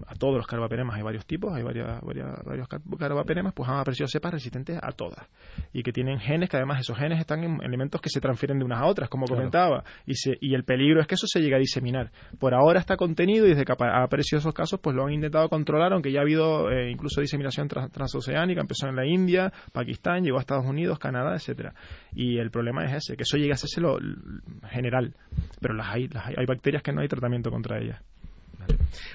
a 0.07 0.15
todos 0.15 0.37
los 0.37 0.47
carbapenemas, 0.47 0.95
hay 0.95 1.01
varios 1.01 1.25
tipos, 1.25 1.53
hay 1.53 1.63
varias, 1.63 2.01
varios 2.01 2.67
carbapenemas, 2.67 3.53
pues 3.53 3.67
han 3.69 3.77
aparecido 3.77 4.07
cepas 4.07 4.33
resistentes 4.33 4.79
a 4.81 4.91
todas. 4.91 5.27
Y 5.73 5.83
que 5.83 5.91
tienen 5.91 6.19
genes, 6.19 6.49
que 6.49 6.57
además 6.57 6.81
esos 6.81 6.97
genes 6.97 7.19
están 7.19 7.43
en 7.43 7.63
elementos 7.63 8.01
que 8.01 8.09
se 8.09 8.21
transfieren 8.21 8.59
de 8.59 8.65
unas 8.65 8.81
a 8.81 8.85
otras, 8.85 9.09
como 9.09 9.25
comentaba. 9.25 9.83
Y, 10.05 10.13
y 10.41 10.53
el 10.53 10.63
peligro 10.63 11.01
es 11.01 11.07
que 11.07 11.15
eso 11.15 11.27
se 11.27 11.39
llegue 11.39 11.55
a 11.55 11.59
diseminar. 11.59 12.11
Por 12.39 12.53
ahora 12.53 12.79
está 12.79 12.97
contenido 12.97 13.45
y 13.45 13.49
desde 13.49 13.65
que 13.65 13.71
ha 13.71 14.03
aparecido 14.03 14.39
esos 14.39 14.53
casos, 14.53 14.79
pues 14.79 14.95
lo 14.95 15.05
han 15.05 15.13
intentado 15.13 15.49
controlar, 15.49 15.93
aunque 15.93 16.11
ya 16.11 16.19
ha 16.19 16.23
habido 16.23 16.69
eh, 16.69 16.91
incluso 16.91 17.21
diseminación 17.21 17.67
transoceánica, 17.67 18.61
empezó 18.61 18.87
en 18.87 18.95
la 18.95 19.05
India, 19.05 19.51
Pakistán, 19.71 20.23
llegó 20.23 20.37
a 20.37 20.41
Estados 20.41 20.65
Unidos, 20.65 20.99
Canadá, 20.99 21.35
etcétera 21.35 21.73
Y 22.13 22.37
el 22.37 22.51
problema 22.51 22.85
es 22.85 22.93
ese, 22.93 23.17
que 23.17 23.23
eso 23.23 23.37
llegue 23.37 23.51
a 23.51 23.55
hacerse 23.55 23.81
lo 23.81 23.97
general. 24.69 25.15
Pero 25.59 25.73
las 25.73 25.87
hay, 25.87 26.07
las 26.07 26.27
hay, 26.27 26.35
hay 26.37 26.45
bacterias 26.45 26.83
que 26.83 26.91
no 26.91 27.01
hay 27.01 27.07
tratamiento 27.07 27.49
contra 27.49 27.79
ellas. 27.79 28.01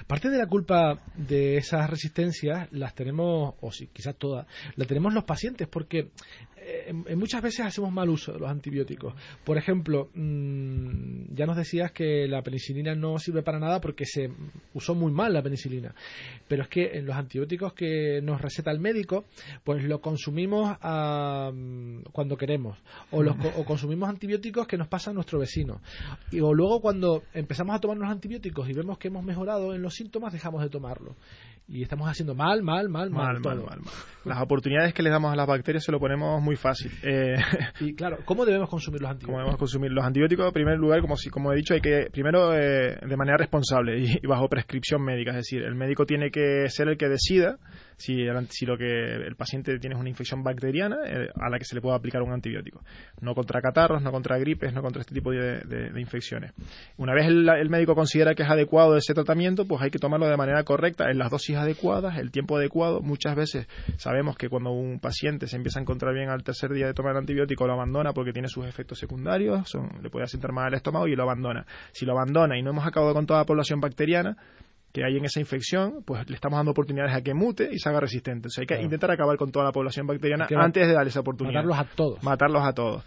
Parte 0.07 0.29
de 0.29 0.37
la 0.37 0.47
culpa 0.47 0.99
de 1.15 1.57
esas 1.57 1.89
resistencias 1.89 2.67
las 2.71 2.93
tenemos, 2.95 3.55
o 3.61 3.71
sí, 3.71 3.89
quizás 3.91 4.15
todas, 4.15 4.47
las 4.75 4.87
tenemos 4.87 5.13
los 5.13 5.23
pacientes, 5.23 5.67
porque 5.67 6.09
eh, 6.67 7.15
muchas 7.15 7.43
veces 7.43 7.65
hacemos 7.65 7.91
mal 7.91 8.09
uso 8.09 8.33
de 8.33 8.39
los 8.39 8.49
antibióticos. 8.49 9.13
Por 9.43 9.57
ejemplo, 9.57 10.09
mm, 10.15 11.35
ya 11.35 11.45
nos 11.45 11.57
decías 11.57 11.91
que 11.91 12.27
la 12.27 12.41
penicilina 12.41 12.95
no 12.95 13.19
sirve 13.19 13.43
para 13.43 13.59
nada 13.59 13.79
porque 13.79 14.05
se 14.05 14.31
usó 14.73 14.95
muy 14.95 15.11
mal 15.11 15.33
la 15.33 15.43
penicilina. 15.43 15.93
Pero 16.47 16.63
es 16.63 16.69
que 16.69 16.97
en 16.97 17.05
los 17.05 17.15
antibióticos 17.15 17.73
que 17.73 18.19
nos 18.23 18.41
receta 18.41 18.71
el 18.71 18.79
médico, 18.79 19.25
pues 19.63 19.83
lo 19.83 20.01
consumimos 20.01 20.75
mm, 20.81 22.01
cuando 22.11 22.35
queremos. 22.35 22.79
O, 23.11 23.21
los, 23.21 23.35
o 23.55 23.63
consumimos 23.63 24.09
antibióticos 24.09 24.65
que 24.65 24.77
nos 24.77 24.87
pasa 24.87 25.11
a 25.11 25.13
nuestro 25.13 25.37
vecino. 25.37 25.81
Y, 26.31 26.39
o 26.39 26.53
luego 26.53 26.81
cuando 26.81 27.23
empezamos 27.33 27.75
a 27.75 27.79
tomar 27.79 27.97
los 27.97 28.09
antibióticos 28.09 28.67
y 28.69 28.73
vemos 28.73 28.97
que 28.97 29.09
hemos 29.09 29.23
mejorado 29.23 29.75
en 29.75 29.83
los 29.83 29.93
síntomas, 29.93 30.33
dejamos 30.33 30.63
de 30.63 30.69
tomarlo 30.69 31.15
y 31.67 31.81
estamos 31.81 32.07
haciendo 32.07 32.35
mal, 32.35 32.61
mal, 32.61 32.89
mal, 32.89 33.09
mal, 33.09 33.39
mal, 33.39 33.57
mal, 33.63 33.79
Las 34.23 34.41
oportunidades 34.41 34.93
que 34.93 35.01
le 35.01 35.09
damos 35.09 35.33
a 35.33 35.35
las 35.35 35.47
bacterias 35.47 35.83
se 35.83 35.91
lo 35.91 35.99
ponemos 35.99 36.41
muy 36.41 36.54
fácil. 36.57 36.91
Eh, 37.07 37.37
y 37.81 37.93
claro, 37.93 38.17
¿cómo 38.25 38.45
debemos 38.45 38.67
consumir 38.67 39.01
los 39.01 39.11
antibióticos? 39.11 39.27
¿Cómo 39.27 39.37
debemos 39.37 39.59
consumir 39.59 39.91
los 39.91 40.03
antibióticos? 40.03 40.47
En 40.47 40.53
primer 40.53 40.77
lugar, 40.77 41.01
como, 41.01 41.15
si, 41.15 41.29
como 41.29 41.53
he 41.53 41.55
dicho, 41.55 41.75
hay 41.75 41.81
que, 41.81 42.09
primero, 42.11 42.53
eh, 42.53 42.97
de 42.99 43.17
manera 43.17 43.37
responsable 43.37 43.99
y, 43.99 44.25
bajo 44.25 44.49
prescripción 44.49 45.03
médica. 45.03 45.31
Es 45.31 45.37
decir, 45.37 45.61
el 45.61 45.75
médico 45.75 46.05
tiene 46.05 46.31
que 46.31 46.67
ser 46.69 46.87
el 46.87 46.97
que 46.97 47.07
decida 47.07 47.57
si, 47.97 48.25
si 48.49 48.65
lo 48.65 48.77
que 48.77 48.85
el 48.85 49.35
paciente 49.35 49.77
tiene 49.79 49.95
es 49.95 49.99
una 49.99 50.09
infección 50.09 50.43
bacteriana 50.43 50.97
eh, 51.05 51.29
a 51.35 51.49
la 51.49 51.59
que 51.59 51.65
se 51.65 51.75
le 51.75 51.81
puede 51.81 51.95
aplicar 51.95 52.21
un 52.21 52.33
antibiótico. 52.33 52.81
No 53.21 53.35
contra 53.35 53.61
catarros, 53.61 54.01
no 54.01 54.11
contra 54.11 54.37
gripes, 54.37 54.73
no 54.73 54.81
contra 54.81 55.01
este 55.01 55.13
tipo 55.13 55.31
de, 55.31 55.91
infecciones. 55.97 56.53
Una 56.97 57.13
vez 57.13 57.27
el, 57.27 57.47
el 57.47 57.69
médico 57.69 57.95
considera 57.95 58.33
que 58.33 58.43
es 58.43 58.49
adecuado 58.49 58.97
ese 58.97 59.13
tratamiento, 59.13 59.65
pues 59.65 59.81
hay 59.81 59.91
que 59.91 59.99
tomarlo 59.99 60.27
de 60.27 60.37
manera 60.37 60.63
correcta 60.63 61.09
en 61.09 61.19
las 61.19 61.29
dosis 61.29 61.55
adecuadas, 61.55 62.17
el 62.17 62.31
tiempo 62.31 62.57
adecuado. 62.57 63.01
Muchas 63.01 63.35
veces 63.35 63.67
sabemos 63.97 64.37
que 64.37 64.49
cuando 64.49 64.71
un 64.71 64.99
paciente 64.99 65.47
se 65.47 65.55
empieza 65.55 65.79
a 65.79 65.81
encontrar 65.81 66.13
bien 66.13 66.29
al 66.29 66.43
tercer 66.45 66.71
día 66.71 66.87
de 66.87 66.93
tomar 66.93 67.11
el 67.11 67.17
antibiótico, 67.17 67.67
lo 67.67 67.73
abandona 67.73 68.13
porque 68.13 68.31
tiene 68.31 68.47
sus 68.47 68.65
efectos 68.65 68.97
secundarios, 68.97 69.69
son, 69.69 69.89
le 70.01 70.09
puede 70.09 70.23
asentar 70.23 70.53
mal 70.53 70.69
el 70.69 70.75
estómago 70.75 71.07
y 71.07 71.15
lo 71.15 71.23
abandona. 71.23 71.65
Si 71.91 72.05
lo 72.05 72.13
abandona 72.13 72.57
y 72.57 72.63
no 72.63 72.69
hemos 72.69 72.87
acabado 72.87 73.13
con 73.13 73.25
toda 73.25 73.39
la 73.39 73.45
población 73.45 73.81
bacteriana, 73.81 74.37
que 74.93 75.03
hay 75.03 75.17
en 75.17 75.25
esa 75.25 75.41
infección, 75.41 76.03
pues 76.05 76.29
le 76.29 76.35
estamos 76.35 76.57
dando 76.57 76.71
oportunidades 76.71 77.13
a 77.13 77.21
que 77.21 77.33
mute 77.33 77.67
y 77.69 77.79
se 77.79 77.89
haga 77.89 77.99
resistente. 77.99 78.47
O 78.47 78.61
hay 78.61 78.65
que 78.65 78.81
intentar 78.81 79.11
acabar 79.11 79.35
con 79.35 79.51
toda 79.51 79.65
la 79.65 79.73
población 79.73 80.07
bacteriana 80.07 80.47
antes 80.55 80.87
de 80.87 80.93
darle 80.93 81.09
esa 81.09 81.19
oportunidad. 81.19 81.65
Matarlos 81.65 81.77
a 81.77 81.95
todos. 81.95 82.23
Matarlos 82.23 82.63
a 82.65 82.71
todos. 82.71 83.03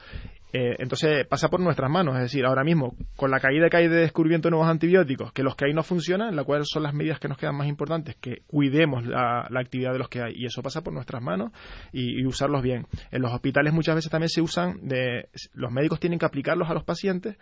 Eh, 0.52 0.76
entonces 0.78 1.26
pasa 1.26 1.48
por 1.48 1.61
nuestras 1.61 1.90
manos, 1.90 2.16
es 2.16 2.22
decir, 2.22 2.46
ahora 2.46 2.64
mismo 2.64 2.94
con 3.16 3.30
la 3.30 3.38
caída 3.38 3.68
que 3.68 3.76
hay 3.76 3.88
de 3.88 3.96
descubrimiento 3.96 4.48
de 4.48 4.52
nuevos 4.52 4.68
antibióticos, 4.68 5.32
que 5.32 5.42
los 5.42 5.54
que 5.54 5.66
hay 5.66 5.74
no 5.74 5.82
funcionan, 5.82 6.34
la 6.34 6.44
cual 6.44 6.62
son 6.64 6.84
las 6.84 6.94
medidas 6.94 7.20
que 7.20 7.28
nos 7.28 7.37
quedan 7.37 7.54
más 7.54 7.68
importantes, 7.68 8.16
que 8.16 8.42
cuidemos 8.46 9.06
la, 9.06 9.46
actividad 9.58 9.92
de 9.92 9.98
los 9.98 10.08
que 10.08 10.22
hay 10.22 10.32
y 10.37 10.46
eso 10.46 10.62
pasa 10.62 10.82
por 10.82 10.94
nuestras 10.94 11.22
manos 11.22 11.52
y, 11.92 12.24
usarlos 12.24 12.62
bien. 12.62 12.87
En 13.11 13.22
los 13.22 13.32
hospitales 13.32 13.72
muchas 13.72 13.94
veces 13.94 14.11
también 14.11 14.28
se 14.28 14.40
usan 14.40 14.87
de, 14.87 15.28
los 15.52 15.70
médicos 15.70 16.00
tienen 16.00 16.18
que 16.18 16.26
aplicarlos 16.26 16.70
a 16.70 16.74
los 16.74 16.84
pacientes 16.84 17.37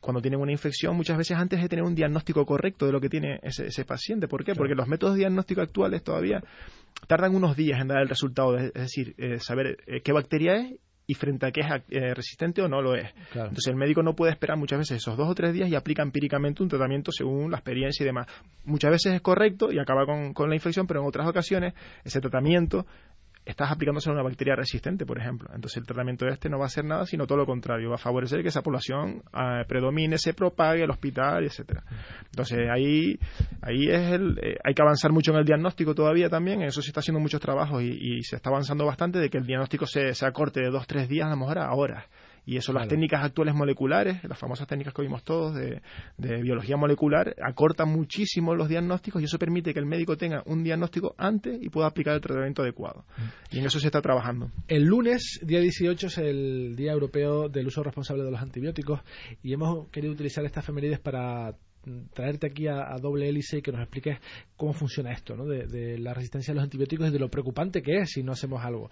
cuando 0.00 0.20
tienen 0.20 0.38
una 0.38 0.52
infección, 0.52 0.96
muchas 0.96 1.16
veces 1.16 1.38
antes 1.38 1.62
de 1.62 1.68
tener 1.68 1.82
un 1.82 1.94
diagnóstico 1.94 2.44
correcto 2.44 2.84
de 2.84 2.92
lo 2.92 3.00
que 3.00 3.08
tiene 3.08 3.40
ese, 3.42 3.84
paciente. 3.86 4.28
¿Por 4.28 4.44
qué? 4.44 4.54
Porque 4.54 4.74
los 4.74 4.86
métodos 4.86 5.14
de 5.14 5.20
diagnóstico 5.20 5.62
actuales 5.62 6.02
todavía 6.02 6.42
tardan 7.06 7.34
unos 7.34 7.56
días 7.56 7.80
en 7.80 7.88
dar 7.88 8.02
el 8.02 8.08
resultado, 8.08 8.58
es 8.58 8.72
decir, 8.74 9.14
eh, 9.16 9.38
saber 9.40 9.78
eh, 9.86 10.02
qué 10.02 10.12
bacteria 10.12 10.56
es 10.56 10.74
y 11.06 11.14
frente 11.14 11.46
a 11.46 11.52
qué 11.52 11.60
es 11.60 11.66
eh, 11.90 12.14
resistente 12.14 12.62
o 12.62 12.68
no 12.68 12.80
lo 12.80 12.94
es. 12.94 13.10
Entonces 13.34 13.66
el 13.66 13.76
médico 13.76 14.02
no 14.02 14.14
puede 14.14 14.32
esperar 14.32 14.56
muchas 14.56 14.78
veces 14.78 14.98
esos 14.98 15.16
dos 15.16 15.28
o 15.28 15.34
tres 15.34 15.52
días 15.52 15.68
y 15.68 15.74
aplica 15.74 16.02
empíricamente 16.02 16.62
un 16.62 16.68
tratamiento 16.68 17.12
según 17.12 17.50
la 17.50 17.58
experiencia 17.58 18.02
y 18.02 18.06
demás. 18.06 18.26
Muchas 18.64 18.90
veces 18.90 19.14
es 19.14 19.20
correcto 19.20 19.70
y 19.70 19.78
acaba 19.78 20.06
con, 20.06 20.32
con 20.32 20.48
la 20.48 20.54
infección, 20.54 20.86
pero 20.86 21.00
en 21.00 21.06
otras 21.06 21.28
ocasiones 21.28 21.74
ese 22.04 22.20
tratamiento 22.20 22.86
estás 23.44 23.70
aplicándose 23.70 24.08
a 24.08 24.12
una 24.12 24.22
bacteria 24.22 24.56
resistente, 24.56 25.04
por 25.04 25.18
ejemplo. 25.18 25.48
Entonces 25.54 25.78
el 25.78 25.86
tratamiento 25.86 26.24
de 26.24 26.32
este 26.32 26.48
no 26.48 26.58
va 26.58 26.64
a 26.64 26.66
hacer 26.66 26.84
nada, 26.84 27.06
sino 27.06 27.26
todo 27.26 27.38
lo 27.38 27.46
contrario, 27.46 27.90
va 27.90 27.96
a 27.96 27.98
favorecer 27.98 28.42
que 28.42 28.48
esa 28.48 28.62
población 28.62 29.22
eh, 29.32 29.64
predomine, 29.68 30.18
se 30.18 30.34
propague 30.34 30.82
al 30.82 30.90
hospital, 30.90 31.44
etcétera. 31.44 31.82
Entonces 32.26 32.58
ahí, 32.70 33.18
ahí 33.62 33.88
es 33.88 34.12
el, 34.12 34.38
eh, 34.42 34.56
hay 34.64 34.74
que 34.74 34.82
avanzar 34.82 35.12
mucho 35.12 35.32
en 35.32 35.38
el 35.38 35.44
diagnóstico 35.44 35.94
todavía 35.94 36.28
también, 36.28 36.62
en 36.62 36.68
eso 36.68 36.80
se 36.82 36.88
está 36.88 37.00
haciendo 37.00 37.20
muchos 37.20 37.40
trabajos 37.40 37.82
y, 37.82 38.22
se 38.22 38.36
está 38.36 38.48
avanzando 38.48 38.86
bastante 38.86 39.18
de 39.18 39.28
que 39.28 39.38
el 39.38 39.46
diagnóstico 39.46 39.86
se, 39.86 40.14
se 40.14 40.26
acorte 40.26 40.60
de 40.60 40.70
dos, 40.70 40.86
tres 40.86 41.08
días 41.08 41.26
a 41.26 41.30
lo 41.30 41.36
mejor 41.36 41.58
a 41.58 41.72
horas. 41.74 42.04
Y 42.46 42.56
eso, 42.56 42.72
las 42.72 42.88
técnicas 42.88 43.24
actuales 43.24 43.54
moleculares, 43.54 44.22
las 44.24 44.38
famosas 44.38 44.66
técnicas 44.66 44.92
que 44.92 45.02
oímos 45.02 45.24
todos 45.24 45.54
de, 45.54 45.80
biología 46.18 46.76
molecular, 46.76 47.34
acortan 47.42 47.88
muchísimo 47.88 48.54
los 48.54 48.68
diagnósticos 48.68 49.22
y 49.22 49.24
eso 49.24 49.38
permite 49.38 49.72
que 49.72 49.80
el 49.80 49.86
médico 49.86 50.16
tenga 50.16 50.42
un 50.46 50.62
diagnóstico 50.62 51.14
antes 51.16 51.58
y 51.60 51.68
pueda 51.70 51.86
aplicar 51.86 52.14
el 52.14 52.20
tratamiento 52.20 52.62
adecuado. 52.62 53.04
Mm. 53.16 53.56
Y 53.56 53.58
en 53.60 53.66
eso 53.66 53.78
se 53.78 53.86
está 53.86 54.00
trabajando. 54.02 54.50
El 54.68 54.84
lunes, 54.84 55.40
día 55.42 55.60
18, 55.60 56.06
es 56.06 56.18
el 56.18 56.76
Día 56.76 56.92
Europeo 56.92 57.48
del 57.48 57.66
Uso 57.66 57.82
Responsable 57.82 58.24
de 58.24 58.30
los 58.30 58.40
Antibióticos 58.40 59.00
y 59.42 59.52
hemos 59.52 59.88
querido 59.88 60.12
utilizar 60.12 60.44
estas 60.44 60.64
efemérides 60.64 61.00
para 61.00 61.54
traerte 62.12 62.46
aquí 62.46 62.66
a, 62.66 62.96
doble 63.00 63.28
hélice 63.28 63.58
y 63.58 63.62
que 63.62 63.72
nos 63.72 63.80
expliques 63.80 64.18
cómo 64.56 64.72
funciona 64.72 65.12
esto, 65.12 65.36
¿no? 65.36 65.44
de, 65.44 65.98
la 65.98 66.14
resistencia 66.14 66.52
a 66.52 66.54
los 66.54 66.64
antibióticos 66.64 67.08
y 67.08 67.12
de 67.12 67.18
lo 67.18 67.28
preocupante 67.28 67.82
que 67.82 67.98
es 67.98 68.10
si 68.10 68.22
no 68.22 68.32
hacemos 68.32 68.64
algo. 68.64 68.90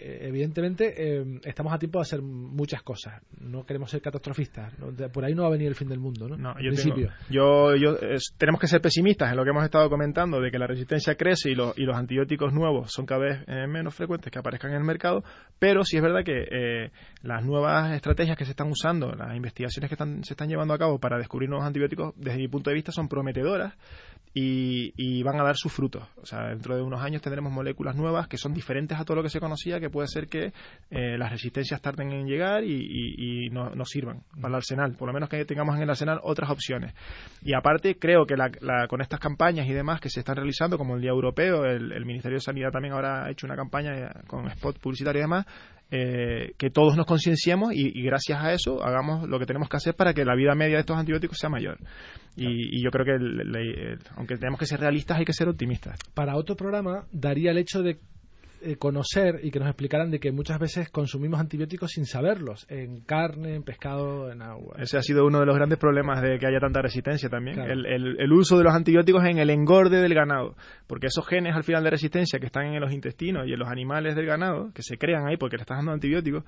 Eh, 0.00 0.20
evidentemente, 0.22 0.94
eh, 0.96 1.40
estamos 1.44 1.72
a 1.72 1.78
tiempo 1.78 1.98
de 1.98 2.02
hacer 2.02 2.22
muchas 2.22 2.82
cosas. 2.82 3.22
No 3.40 3.64
queremos 3.64 3.90
ser 3.90 4.00
catastrofistas. 4.00 4.74
por 5.12 5.24
ahí 5.24 5.34
no 5.34 5.42
va 5.42 5.48
a 5.48 5.52
venir 5.52 5.68
el 5.68 5.74
fin 5.74 5.88
del 5.88 5.98
mundo, 5.98 6.28
¿no? 6.28 6.36
no 6.36 6.54
yo, 6.60 6.70
principio. 6.70 7.10
yo, 7.30 7.74
yo 7.76 7.96
tenemos 8.36 8.60
que 8.60 8.66
ser 8.66 8.80
pesimistas 8.80 9.30
en 9.30 9.36
lo 9.36 9.44
que 9.44 9.50
hemos 9.50 9.64
estado 9.64 9.88
comentando, 9.88 10.40
de 10.40 10.50
que 10.50 10.58
la 10.58 10.66
resistencia 10.66 11.14
crece 11.14 11.50
y, 11.50 11.52
y 11.52 11.84
los 11.84 11.96
antibióticos 11.96 12.52
nuevos 12.52 12.92
son 12.92 13.06
cada 13.06 13.20
vez 13.20 13.44
eh, 13.46 13.66
menos 13.66 13.94
frecuentes 13.94 14.30
que 14.30 14.38
aparezcan 14.38 14.70
en 14.72 14.78
el 14.78 14.84
mercado, 14.84 15.22
pero 15.58 15.84
sí 15.84 15.96
es 15.96 16.02
verdad 16.02 16.22
que 16.24 16.90
las 17.22 17.44
nuevas 17.44 17.92
estrategias 17.92 18.36
que 18.36 18.44
se 18.44 18.52
están 18.52 18.68
usando, 18.70 19.12
las 19.12 19.34
investigaciones 19.36 19.88
que 19.88 19.94
están, 19.94 20.22
se 20.24 20.34
están 20.34 20.48
llevando 20.48 20.74
a 20.74 20.78
cabo 20.78 20.98
para 20.98 21.18
descubrir 21.18 21.48
nuevos 21.48 21.66
antibióticos, 21.66 22.14
desde 22.18 22.38
mi 22.38 22.48
punto 22.48 22.70
de 22.70 22.74
vista, 22.74 22.92
son 22.92 23.08
prometedoras 23.08 23.74
y, 24.34 25.22
van 25.22 25.40
a 25.40 25.44
dar 25.44 25.56
sus 25.56 25.72
frutos. 25.72 26.04
O 26.22 26.26
sea, 26.26 26.48
dentro 26.48 26.76
de 26.76 26.82
unos 26.82 27.02
años 27.02 27.22
tendremos 27.22 27.52
moléculas 27.52 27.96
nuevas 27.96 28.28
que 28.28 28.36
son 28.38 28.54
diferentes 28.54 28.98
a 28.98 29.04
todo 29.04 29.16
lo 29.16 29.22
que 29.22 29.30
se 29.30 29.40
conocía, 29.40 29.80
que 29.80 29.90
puede 29.90 30.08
ser 30.08 30.28
que 30.28 30.52
eh, 30.90 31.18
las 31.18 31.32
resistencias 31.32 31.80
tarden 31.80 32.12
en 32.12 32.26
llegar 32.26 32.64
y, 32.64 33.48
no, 33.50 33.70
nos 33.70 33.88
sirvan 33.88 34.22
para 34.36 34.48
el 34.48 34.54
arsenal. 34.56 34.94
Por 34.96 35.08
lo 35.08 35.14
menos 35.14 35.28
que 35.28 35.44
tengamos 35.44 35.76
en 35.76 35.82
el 35.82 35.90
arsenal 35.90 36.20
otras 36.22 36.50
opciones. 36.50 36.94
Y 37.42 37.54
aparte, 37.54 37.98
creo 37.98 38.26
que 38.26 38.36
con 38.88 39.00
estas 39.00 39.20
campañas 39.20 39.66
y 39.66 39.72
demás 39.72 40.00
que 40.00 40.10
se 40.10 40.20
están 40.20 40.36
realizando, 40.36 40.78
como 40.78 40.96
el 40.96 41.00
Día 41.00 41.10
Europeo, 41.10 41.64
el, 41.64 41.92
el 41.92 42.04
Ministerio 42.04 42.36
de 42.36 42.42
Sanidad 42.42 42.70
también 42.70 42.94
ahora 42.94 43.24
ha 43.24 43.30
hecho 43.30 43.46
una 43.46 43.56
campaña 43.56 44.12
con 44.26 44.46
spot 44.48 44.78
publicitario 44.78 45.20
y 45.20 45.22
demás, 45.22 45.46
eh, 45.90 46.52
que 46.58 46.70
todos 46.70 46.96
nos 46.96 47.06
concienciemos 47.06 47.72
y, 47.72 48.02
gracias 48.02 48.38
a 48.42 48.52
eso 48.52 48.84
hagamos 48.84 49.26
lo 49.26 49.38
que 49.38 49.46
tenemos 49.46 49.68
que 49.68 49.76
hacer 49.78 49.94
para 49.94 50.12
que 50.12 50.24
la 50.24 50.34
vida 50.34 50.54
media 50.54 50.74
de 50.74 50.80
estos 50.80 50.96
antibióticos 50.96 51.38
sea 51.38 51.48
mayor. 51.48 51.78
Y, 52.36 52.82
yo 52.82 52.90
creo 52.90 53.04
que, 53.04 53.98
aunque 54.16 54.36
tenemos 54.36 54.60
que 54.60 54.66
ser 54.66 54.80
realistas, 54.80 55.18
hay 55.18 55.24
que 55.24 55.32
ser 55.32 55.48
optimistas. 55.48 55.98
Para 56.14 56.36
otro 56.36 56.56
programa, 56.56 57.06
daría 57.10 57.50
el 57.50 57.58
hecho 57.58 57.82
de 57.82 57.98
eh, 58.60 58.76
conocer 58.76 59.40
y 59.42 59.50
que 59.50 59.58
nos 59.58 59.68
explicaran 59.68 60.10
de 60.10 60.20
que 60.20 60.32
muchas 60.32 60.58
veces 60.58 60.90
consumimos 60.90 61.40
antibióticos 61.40 61.92
sin 61.92 62.06
saberlos, 62.06 62.66
en 62.68 63.00
carne, 63.00 63.54
en 63.54 63.62
pescado, 63.62 64.30
en 64.30 64.42
agua. 64.42 64.76
Ese 64.78 64.96
ha 64.96 65.02
sido 65.02 65.26
uno 65.26 65.40
de 65.40 65.46
los 65.46 65.56
grandes 65.56 65.78
problemas 65.78 66.22
de 66.22 66.38
que 66.38 66.46
haya 66.46 66.60
tanta 66.60 66.82
resistencia 66.82 67.28
también, 67.28 67.58
el, 67.60 67.86
el, 67.86 68.32
uso 68.32 68.58
de 68.58 68.64
los 68.64 68.74
antibióticos 68.74 69.24
en 69.24 69.38
el 69.38 69.50
engorde 69.50 70.00
del 70.00 70.14
ganado, 70.14 70.56
porque 70.86 71.06
esos 71.06 71.26
genes 71.26 71.54
al 71.54 71.64
final 71.64 71.84
de 71.84 71.90
resistencia 71.90 72.38
que 72.38 72.46
están 72.46 72.66
en 72.66 72.80
los 72.80 72.92
intestinos 72.92 73.46
y 73.46 73.52
en 73.52 73.58
los 73.58 73.68
animales 73.68 74.16
del 74.16 74.26
ganado, 74.26 74.72
que 74.72 74.82
se 74.82 74.98
crean 74.98 75.26
ahí 75.26 75.36
porque 75.36 75.56
le 75.56 75.62
estás 75.62 75.78
dando 75.78 75.92
antibióticos, 75.92 76.44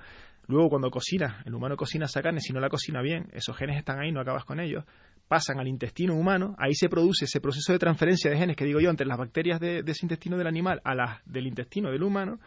luego 0.47 0.69
cuando 0.69 0.91
cocina, 0.91 1.41
el 1.45 1.53
humano 1.53 1.75
cocina 1.75 2.05
esa 2.05 2.21
carne, 2.21 2.39
si 2.41 2.53
no 2.53 2.59
la 2.59 2.69
cocina 2.69 3.01
bien, 3.01 3.27
esos 3.33 3.55
genes 3.55 3.77
están 3.77 3.99
ahí, 3.99 4.11
no 4.11 4.21
acabas 4.21 4.45
con 4.45 4.59
ellos, 4.59 4.85
pasan 5.31 5.61
al 5.61 5.69
intestino 5.69 6.13
humano, 6.13 6.57
ahí 6.59 6.75
se 6.75 6.89
produce 6.89 7.23
ese 7.23 7.39
proceso 7.39 7.71
de 7.71 7.79
transferencia 7.79 8.29
de 8.29 8.35
genes 8.35 8.57
que 8.57 8.65
digo 8.65 8.81
yo 8.81 8.89
entre 8.89 9.07
las 9.07 9.17
bacterias 9.17 9.61
de, 9.61 9.81
ese 9.87 10.05
intestino 10.05 10.37
del 10.37 10.45
animal 10.45 10.81
a 10.83 10.93
las 10.93 11.21
del 11.25 11.47
intestino 11.47 11.89
del 11.89 12.03
humano 12.03 12.41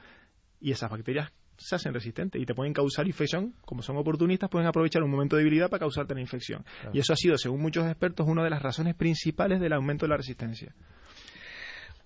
y 0.60 0.70
esas 0.70 0.90
bacterias 0.90 1.32
se 1.56 1.76
hacen 1.76 1.94
resistentes 1.94 2.42
y 2.42 2.44
te 2.44 2.54
pueden 2.54 2.74
causar 2.74 3.06
infección, 3.06 3.54
como 3.62 3.80
son 3.80 3.96
oportunistas, 3.96 4.50
pueden 4.50 4.68
aprovechar 4.68 5.02
un 5.02 5.10
momento 5.10 5.36
de 5.36 5.44
debilidad 5.44 5.70
para 5.70 5.80
causarte 5.80 6.14
la 6.14 6.20
infección. 6.20 6.62
Y 6.92 6.98
eso 6.98 7.14
ha 7.14 7.16
sido, 7.16 7.38
según 7.38 7.62
muchos 7.62 7.86
expertos, 7.86 8.28
una 8.28 8.44
de 8.44 8.50
las 8.50 8.60
razones 8.60 8.94
principales 8.94 9.60
del 9.60 9.72
aumento 9.72 10.04
de 10.04 10.10
la 10.10 10.18
resistencia. 10.18 10.74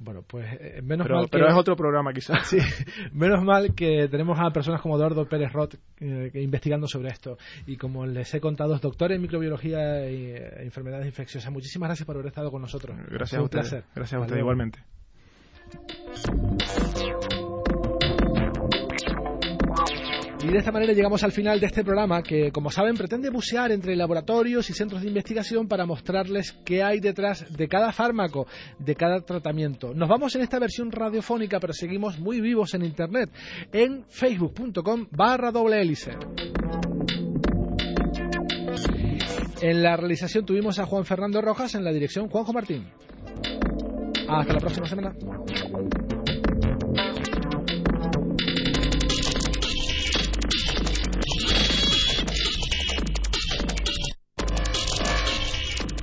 Bueno, 0.00 0.22
pues 0.26 0.46
eh, 0.60 0.80
menos 0.82 1.06
pero, 1.06 1.16
mal 1.16 1.24
que... 1.24 1.30
Pero 1.30 1.48
es 1.48 1.54
otro 1.54 1.76
programa 1.76 2.12
quizás. 2.12 2.38
Sí, 2.48 2.58
menos 3.12 3.42
mal 3.42 3.74
que 3.74 4.08
tenemos 4.08 4.38
a 4.40 4.50
personas 4.50 4.80
como 4.80 4.96
Eduardo 4.96 5.28
Pérez 5.28 5.52
Roth 5.52 5.74
eh, 6.00 6.30
investigando 6.34 6.86
sobre 6.86 7.08
esto. 7.08 7.36
Y 7.66 7.76
como 7.76 8.06
les 8.06 8.32
he 8.34 8.40
contado, 8.40 8.74
es 8.74 8.80
doctor 8.80 9.12
en 9.12 9.20
microbiología 9.20 10.06
e 10.06 10.64
enfermedades 10.64 11.06
infecciosas. 11.06 11.52
Muchísimas 11.52 11.88
gracias 11.88 12.06
por 12.06 12.16
haber 12.16 12.28
estado 12.28 12.50
con 12.50 12.62
nosotros. 12.62 12.96
Gracias 13.10 13.40
a 13.40 13.42
usted. 13.42 13.84
Gracias 13.94 14.14
a 14.14 14.20
usted 14.20 14.36
igualmente. 14.36 14.78
Y 20.40 20.46
de 20.46 20.58
esta 20.58 20.70
manera 20.70 20.92
llegamos 20.92 21.24
al 21.24 21.32
final 21.32 21.58
de 21.58 21.66
este 21.66 21.82
programa 21.82 22.22
que, 22.22 22.52
como 22.52 22.70
saben, 22.70 22.96
pretende 22.96 23.28
bucear 23.28 23.72
entre 23.72 23.96
laboratorios 23.96 24.70
y 24.70 24.72
centros 24.72 25.02
de 25.02 25.08
investigación 25.08 25.66
para 25.66 25.84
mostrarles 25.84 26.52
qué 26.64 26.82
hay 26.82 27.00
detrás 27.00 27.44
de 27.56 27.66
cada 27.66 27.92
fármaco, 27.92 28.46
de 28.78 28.94
cada 28.94 29.20
tratamiento. 29.20 29.92
Nos 29.94 30.08
vamos 30.08 30.36
en 30.36 30.42
esta 30.42 30.60
versión 30.60 30.92
radiofónica, 30.92 31.58
pero 31.58 31.72
seguimos 31.72 32.20
muy 32.20 32.40
vivos 32.40 32.72
en 32.74 32.84
Internet, 32.84 33.30
en 33.72 34.04
facebook.com 34.08 35.08
barra 35.10 35.50
doble 35.50 35.80
hélice. 35.80 36.12
En 39.60 39.82
la 39.82 39.96
realización 39.96 40.46
tuvimos 40.46 40.78
a 40.78 40.86
Juan 40.86 41.04
Fernando 41.04 41.42
Rojas, 41.42 41.74
en 41.74 41.82
la 41.82 41.92
dirección 41.92 42.28
Juanjo 42.28 42.52
Martín. 42.52 42.86
Hasta 44.28 44.52
la 44.52 44.60
próxima 44.60 44.86
semana. 44.86 45.12